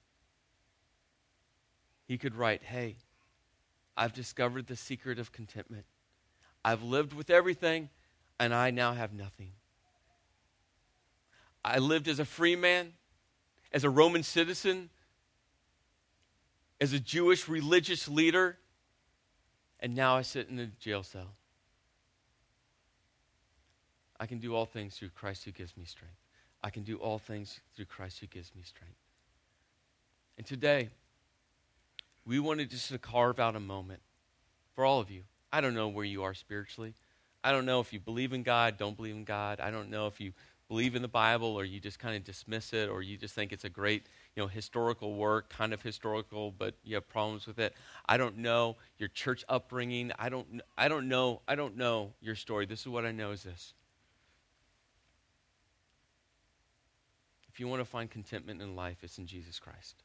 he 2.07 2.17
could 2.17 2.33
write, 2.33 2.63
Hey, 2.63 2.95
I've 3.95 4.13
discovered 4.13 4.65
the 4.65 4.75
secret 4.75 5.19
of 5.19 5.31
contentment. 5.31 5.85
I've 6.65 6.81
lived 6.81 7.13
with 7.13 7.29
everything 7.29 7.89
and 8.39 8.51
I 8.51 8.71
now 8.71 8.93
have 8.93 9.13
nothing. 9.13 9.51
I 11.63 11.77
lived 11.77 12.07
as 12.07 12.17
a 12.17 12.25
free 12.25 12.55
man, 12.55 12.93
as 13.71 13.83
a 13.83 13.91
Roman 13.91 14.23
citizen, 14.23 14.89
as 16.81 16.93
a 16.93 16.99
Jewish 16.99 17.47
religious 17.47 18.07
leader, 18.07 18.57
and 19.79 19.95
now 19.95 20.15
I 20.15 20.21
sit 20.21 20.49
in 20.49 20.59
a 20.59 20.67
jail 20.67 21.03
cell. 21.03 21.33
I 24.19 24.25
can 24.25 24.39
do 24.39 24.55
all 24.55 24.65
things 24.65 24.97
through 24.97 25.09
Christ 25.09 25.45
who 25.45 25.51
gives 25.51 25.75
me 25.77 25.85
strength. 25.85 26.15
I 26.61 26.69
can 26.69 26.83
do 26.83 26.97
all 26.97 27.19
things 27.19 27.59
through 27.75 27.85
Christ 27.85 28.19
who 28.19 28.27
gives 28.27 28.53
me 28.53 28.63
strength. 28.63 28.97
And 30.37 30.45
today, 30.45 30.89
we 32.25 32.39
wanted 32.39 32.69
just 32.69 32.89
to 32.89 32.97
carve 32.97 33.39
out 33.39 33.55
a 33.55 33.59
moment 33.59 34.01
for 34.75 34.85
all 34.85 34.99
of 34.99 35.09
you. 35.09 35.23
I 35.51 35.61
don't 35.61 35.73
know 35.73 35.87
where 35.87 36.05
you 36.05 36.23
are 36.23 36.33
spiritually. 36.33 36.93
I 37.43 37.51
don't 37.51 37.65
know 37.65 37.79
if 37.79 37.93
you 37.93 37.99
believe 37.99 38.33
in 38.33 38.43
God, 38.43 38.77
don't 38.77 38.97
believe 38.97 39.15
in 39.15 39.23
God. 39.23 39.59
I 39.61 39.71
don't 39.71 39.89
know 39.89 40.07
if 40.07 40.19
you 40.19 40.33
believe 40.69 40.95
in 40.95 41.01
the 41.01 41.07
Bible 41.07 41.59
or 41.59 41.65
you 41.65 41.79
just 41.79 41.99
kind 41.99 42.15
of 42.15 42.23
dismiss 42.23 42.73
it 42.73 42.89
or 42.89 43.01
you 43.01 43.17
just 43.17 43.33
think 43.33 43.51
it's 43.51 43.65
a 43.65 43.69
great, 43.69 44.05
you 44.35 44.43
know, 44.43 44.47
historical 44.47 45.15
work, 45.15 45.49
kind 45.49 45.73
of 45.73 45.81
historical, 45.81 46.51
but 46.51 46.75
you 46.83 46.93
have 46.93 47.09
problems 47.09 47.47
with 47.47 47.57
it. 47.59 47.73
I 48.07 48.17
don't 48.17 48.37
know 48.37 48.77
your 48.99 49.09
church 49.09 49.43
upbringing. 49.49 50.11
I 50.17 50.29
don't 50.29 50.61
I 50.77 50.87
don't 50.87 51.09
know 51.09 51.41
I 51.47 51.55
don't 51.55 51.75
know 51.75 52.13
your 52.21 52.35
story. 52.35 52.67
This 52.67 52.81
is 52.81 52.87
what 52.87 53.03
I 53.03 53.11
know 53.11 53.31
is 53.31 53.43
this. 53.43 53.73
If 57.51 57.59
you 57.59 57.67
want 57.67 57.81
to 57.81 57.85
find 57.85 58.09
contentment 58.09 58.61
in 58.61 58.75
life, 58.75 58.97
it's 59.01 59.17
in 59.17 59.25
Jesus 59.25 59.59
Christ. 59.59 60.03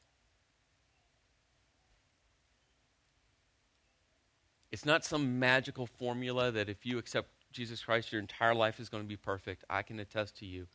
It's 4.73 4.87
not 4.87 5.05
some 5.05 5.39
magical 5.39 5.87
formula 5.87 6.51
that 6.51 6.69
if 6.69 6.85
you 6.85 6.99
accept 6.99 7.29
Jesus 7.55 7.85
Christ, 7.85 8.11
your 8.11 8.21
entire 8.21 8.55
life 8.55 8.81
is 8.81 8.89
going 8.89 9.05
to 9.05 9.09
be 9.09 9.17
perfect. 9.17 9.65
I 9.71 9.83
can 9.83 10.01
attest 10.01 10.37
to 10.39 10.47
you 10.47 10.67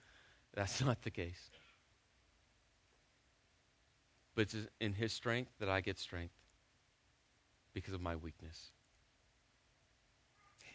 that's 0.54 0.82
not 0.86 1.02
the 1.04 1.12
case. 1.12 1.50
But 4.34 4.42
it's 4.42 4.56
in 4.80 4.94
His 4.94 5.12
strength 5.14 5.52
that 5.60 5.70
I 5.70 5.82
get 5.82 6.00
strength 6.00 6.34
because 7.74 7.94
of 7.94 8.02
my 8.02 8.16
weakness. 8.16 8.72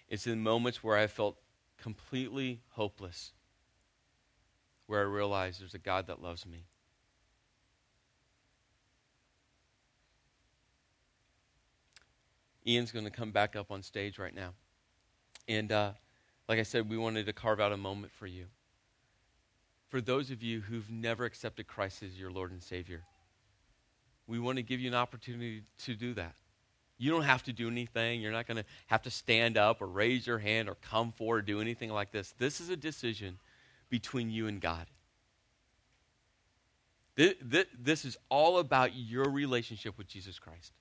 It's 0.08 0.26
in 0.26 0.42
moments 0.42 0.84
where 0.84 0.96
I 0.96 1.06
felt 1.06 1.38
completely 1.78 2.60
hopeless, 2.72 3.32
where 4.86 5.00
I 5.00 5.04
realized 5.04 5.60
there's 5.60 5.74
a 5.74 5.78
God 5.78 6.06
that 6.08 6.22
loves 6.22 6.44
me. 6.46 6.66
Ian's 12.66 12.92
going 12.92 13.04
to 13.04 13.10
come 13.10 13.30
back 13.30 13.56
up 13.56 13.70
on 13.70 13.82
stage 13.82 14.18
right 14.18 14.34
now. 14.34 14.52
And 15.48 15.70
uh, 15.70 15.92
like 16.48 16.58
I 16.58 16.62
said, 16.62 16.88
we 16.88 16.96
wanted 16.96 17.26
to 17.26 17.32
carve 17.32 17.60
out 17.60 17.72
a 17.72 17.76
moment 17.76 18.12
for 18.12 18.26
you. 18.26 18.46
For 19.88 20.00
those 20.00 20.30
of 20.30 20.42
you 20.42 20.60
who've 20.60 20.90
never 20.90 21.24
accepted 21.24 21.66
Christ 21.66 22.02
as 22.02 22.18
your 22.18 22.30
Lord 22.30 22.50
and 22.50 22.62
Savior, 22.62 23.02
we 24.26 24.38
want 24.38 24.56
to 24.56 24.62
give 24.62 24.80
you 24.80 24.88
an 24.88 24.94
opportunity 24.94 25.62
to 25.84 25.94
do 25.94 26.14
that. 26.14 26.34
You 26.96 27.10
don't 27.10 27.22
have 27.22 27.42
to 27.44 27.52
do 27.52 27.68
anything. 27.68 28.20
You're 28.20 28.32
not 28.32 28.46
going 28.46 28.56
to 28.56 28.64
have 28.86 29.02
to 29.02 29.10
stand 29.10 29.58
up 29.58 29.82
or 29.82 29.86
raise 29.86 30.26
your 30.26 30.38
hand 30.38 30.68
or 30.68 30.76
come 30.76 31.12
forward 31.12 31.38
or 31.38 31.42
do 31.42 31.60
anything 31.60 31.90
like 31.90 32.12
this. 32.12 32.34
This 32.38 32.60
is 32.60 32.70
a 32.70 32.76
decision 32.76 33.38
between 33.90 34.30
you 34.30 34.46
and 34.46 34.60
God. 34.60 34.86
This 37.16 38.04
is 38.04 38.16
all 38.28 38.58
about 38.58 38.96
your 38.96 39.28
relationship 39.28 39.96
with 39.98 40.08
Jesus 40.08 40.38
Christ. 40.38 40.72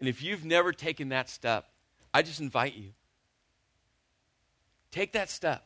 And 0.00 0.08
if 0.08 0.22
you've 0.22 0.44
never 0.44 0.72
taken 0.72 1.10
that 1.10 1.30
step, 1.30 1.71
I 2.14 2.22
just 2.22 2.40
invite 2.40 2.74
you. 2.74 2.90
Take 4.90 5.12
that 5.12 5.30
step. 5.30 5.64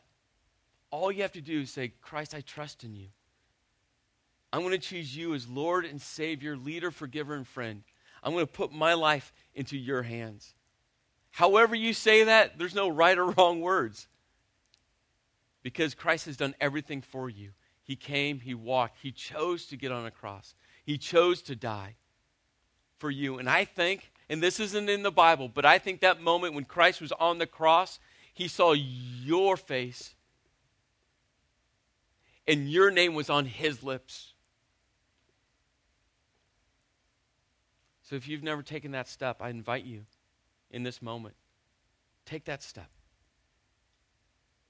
All 0.89 1.11
you 1.11 1.21
have 1.21 1.33
to 1.33 1.41
do 1.41 1.61
is 1.61 1.71
say, 1.71 1.91
Christ, 2.01 2.33
I 2.33 2.41
trust 2.41 2.83
in 2.83 2.95
you. 2.95 3.07
I'm 4.53 4.61
going 4.61 4.71
to 4.71 4.77
choose 4.77 5.15
you 5.15 5.33
as 5.33 5.47
Lord 5.47 5.83
and 5.85 6.01
Savior, 6.01 6.55
leader, 6.55 6.91
forgiver, 6.91 7.35
and 7.35 7.45
friend. 7.45 7.83
I'm 8.23 8.33
going 8.33 8.45
to 8.45 8.51
put 8.51 8.71
my 8.71 8.93
life 8.93 9.33
into 9.53 9.77
your 9.77 10.03
hands. 10.03 10.53
However, 11.31 11.75
you 11.75 11.93
say 11.93 12.23
that, 12.23 12.57
there's 12.57 12.73
no 12.73 12.87
right 12.87 13.17
or 13.17 13.31
wrong 13.31 13.61
words. 13.61 14.07
Because 15.61 15.93
Christ 15.93 16.25
has 16.27 16.37
done 16.37 16.55
everything 16.61 17.01
for 17.01 17.29
you. 17.29 17.51
He 17.83 17.95
came, 17.95 18.39
He 18.39 18.53
walked, 18.53 18.99
He 19.01 19.11
chose 19.11 19.65
to 19.67 19.77
get 19.77 19.91
on 19.91 20.05
a 20.05 20.11
cross, 20.11 20.55
He 20.85 20.97
chose 20.97 21.41
to 21.43 21.55
die 21.55 21.95
for 22.97 23.11
you. 23.11 23.37
And 23.37 23.49
I 23.49 23.65
think, 23.65 24.11
and 24.29 24.41
this 24.41 24.59
isn't 24.59 24.89
in 24.89 25.03
the 25.03 25.11
Bible, 25.11 25.49
but 25.53 25.65
I 25.65 25.79
think 25.79 26.01
that 26.01 26.21
moment 26.21 26.53
when 26.53 26.65
Christ 26.65 27.01
was 27.01 27.11
on 27.13 27.37
the 27.37 27.47
cross, 27.47 27.99
He 28.33 28.47
saw 28.47 28.73
your 28.73 29.57
face, 29.57 30.15
and 32.47 32.69
your 32.69 32.91
name 32.91 33.13
was 33.13 33.29
on 33.29 33.45
His 33.45 33.83
lips. 33.83 34.33
So 38.03 38.15
if 38.15 38.27
you've 38.27 38.43
never 38.43 38.63
taken 38.63 38.91
that 38.91 39.09
step, 39.09 39.41
I 39.41 39.49
invite 39.49 39.83
you 39.83 40.05
in 40.71 40.83
this 40.83 41.01
moment. 41.01 41.35
Take 42.25 42.45
that 42.45 42.63
step. 42.63 42.89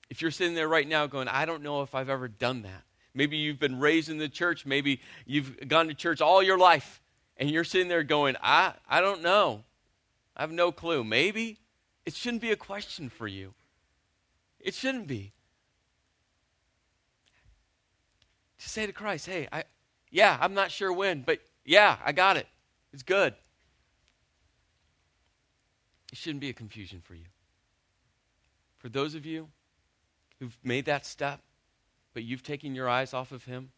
If 0.10 0.22
you're 0.22 0.32
sitting 0.32 0.56
there 0.56 0.68
right 0.68 0.88
now 0.88 1.06
going, 1.06 1.28
I 1.28 1.46
don't 1.46 1.62
know 1.62 1.82
if 1.82 1.94
I've 1.94 2.10
ever 2.10 2.28
done 2.28 2.64
that. 2.64 2.84
Maybe 3.14 3.38
you've 3.38 3.60
been 3.60 3.80
raised 3.80 4.10
in 4.10 4.18
the 4.18 4.30
church. 4.30 4.66
Maybe 4.66 5.02
you've 5.26 5.68
gone 5.68 5.88
to 5.88 5.94
church 5.94 6.22
all 6.22 6.42
your 6.42 6.58
life. 6.58 7.02
And 7.38 7.50
you're 7.50 7.64
sitting 7.64 7.88
there 7.88 8.04
going, 8.04 8.36
I, 8.42 8.74
I 8.90 9.00
don't 9.00 9.22
know. 9.22 9.64
I 10.36 10.42
have 10.42 10.52
no 10.52 10.72
clue. 10.72 11.04
Maybe 11.04 11.60
it 12.06 12.14
shouldn't 12.14 12.42
be 12.42 12.52
a 12.52 12.56
question 12.56 13.10
for 13.10 13.28
you. 13.28 13.54
It 14.60 14.74
shouldn't 14.74 15.08
be. 15.08 15.34
To 18.60 18.70
say 18.70 18.86
to 18.86 18.92
Christ, 18.92 19.28
hey, 19.28 19.48
I, 19.52 19.66
yeah, 20.10 20.38
I'm 20.42 20.54
not 20.54 20.72
sure 20.72 20.92
when, 20.92 21.22
but 21.22 21.40
yeah, 21.64 21.98
I 22.04 22.12
got 22.12 22.38
it. 22.38 22.48
It's 22.92 23.04
good. 23.04 23.36
It 26.12 26.18
shouldn't 26.18 26.42
be 26.42 26.50
a 26.50 26.54
confusion 26.54 27.02
for 27.02 27.14
you. 27.14 27.26
For 28.78 28.90
those 28.90 29.14
of 29.14 29.26
you 29.26 29.50
who've 30.40 30.58
made 30.64 30.86
that 30.86 31.06
step, 31.06 31.42
but 32.14 32.24
you've 32.24 32.44
taken 32.44 32.74
your 32.74 32.90
eyes 32.90 33.14
off 33.14 33.32
of 33.32 33.44
Him, 33.46 33.72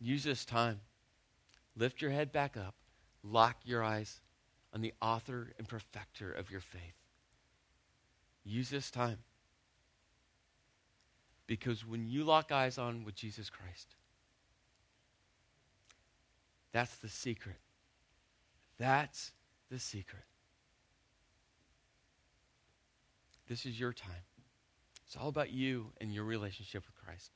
use 0.00 0.24
this 0.24 0.44
time. 0.44 0.80
Lift 1.76 2.02
your 2.02 2.10
head 2.10 2.32
back 2.32 2.56
up. 2.56 2.74
Lock 3.22 3.56
your 3.64 3.82
eyes 3.82 4.20
on 4.72 4.80
the 4.80 4.94
author 5.00 5.52
and 5.58 5.68
perfecter 5.68 6.32
of 6.32 6.50
your 6.50 6.60
faith. 6.60 6.94
Use 8.44 8.70
this 8.70 8.90
time. 8.90 9.18
Because 11.46 11.86
when 11.86 12.06
you 12.06 12.24
lock 12.24 12.52
eyes 12.52 12.78
on 12.78 13.04
with 13.04 13.14
Jesus 13.14 13.50
Christ, 13.50 13.96
that's 16.72 16.94
the 16.96 17.08
secret. 17.08 17.58
That's 18.78 19.32
the 19.70 19.78
secret. 19.78 20.22
This 23.48 23.66
is 23.66 23.78
your 23.78 23.92
time. 23.92 24.24
It's 25.04 25.16
all 25.16 25.28
about 25.28 25.50
you 25.50 25.86
and 26.00 26.14
your 26.14 26.22
relationship 26.24 26.84
with 26.86 26.94
Christ. 27.04 27.32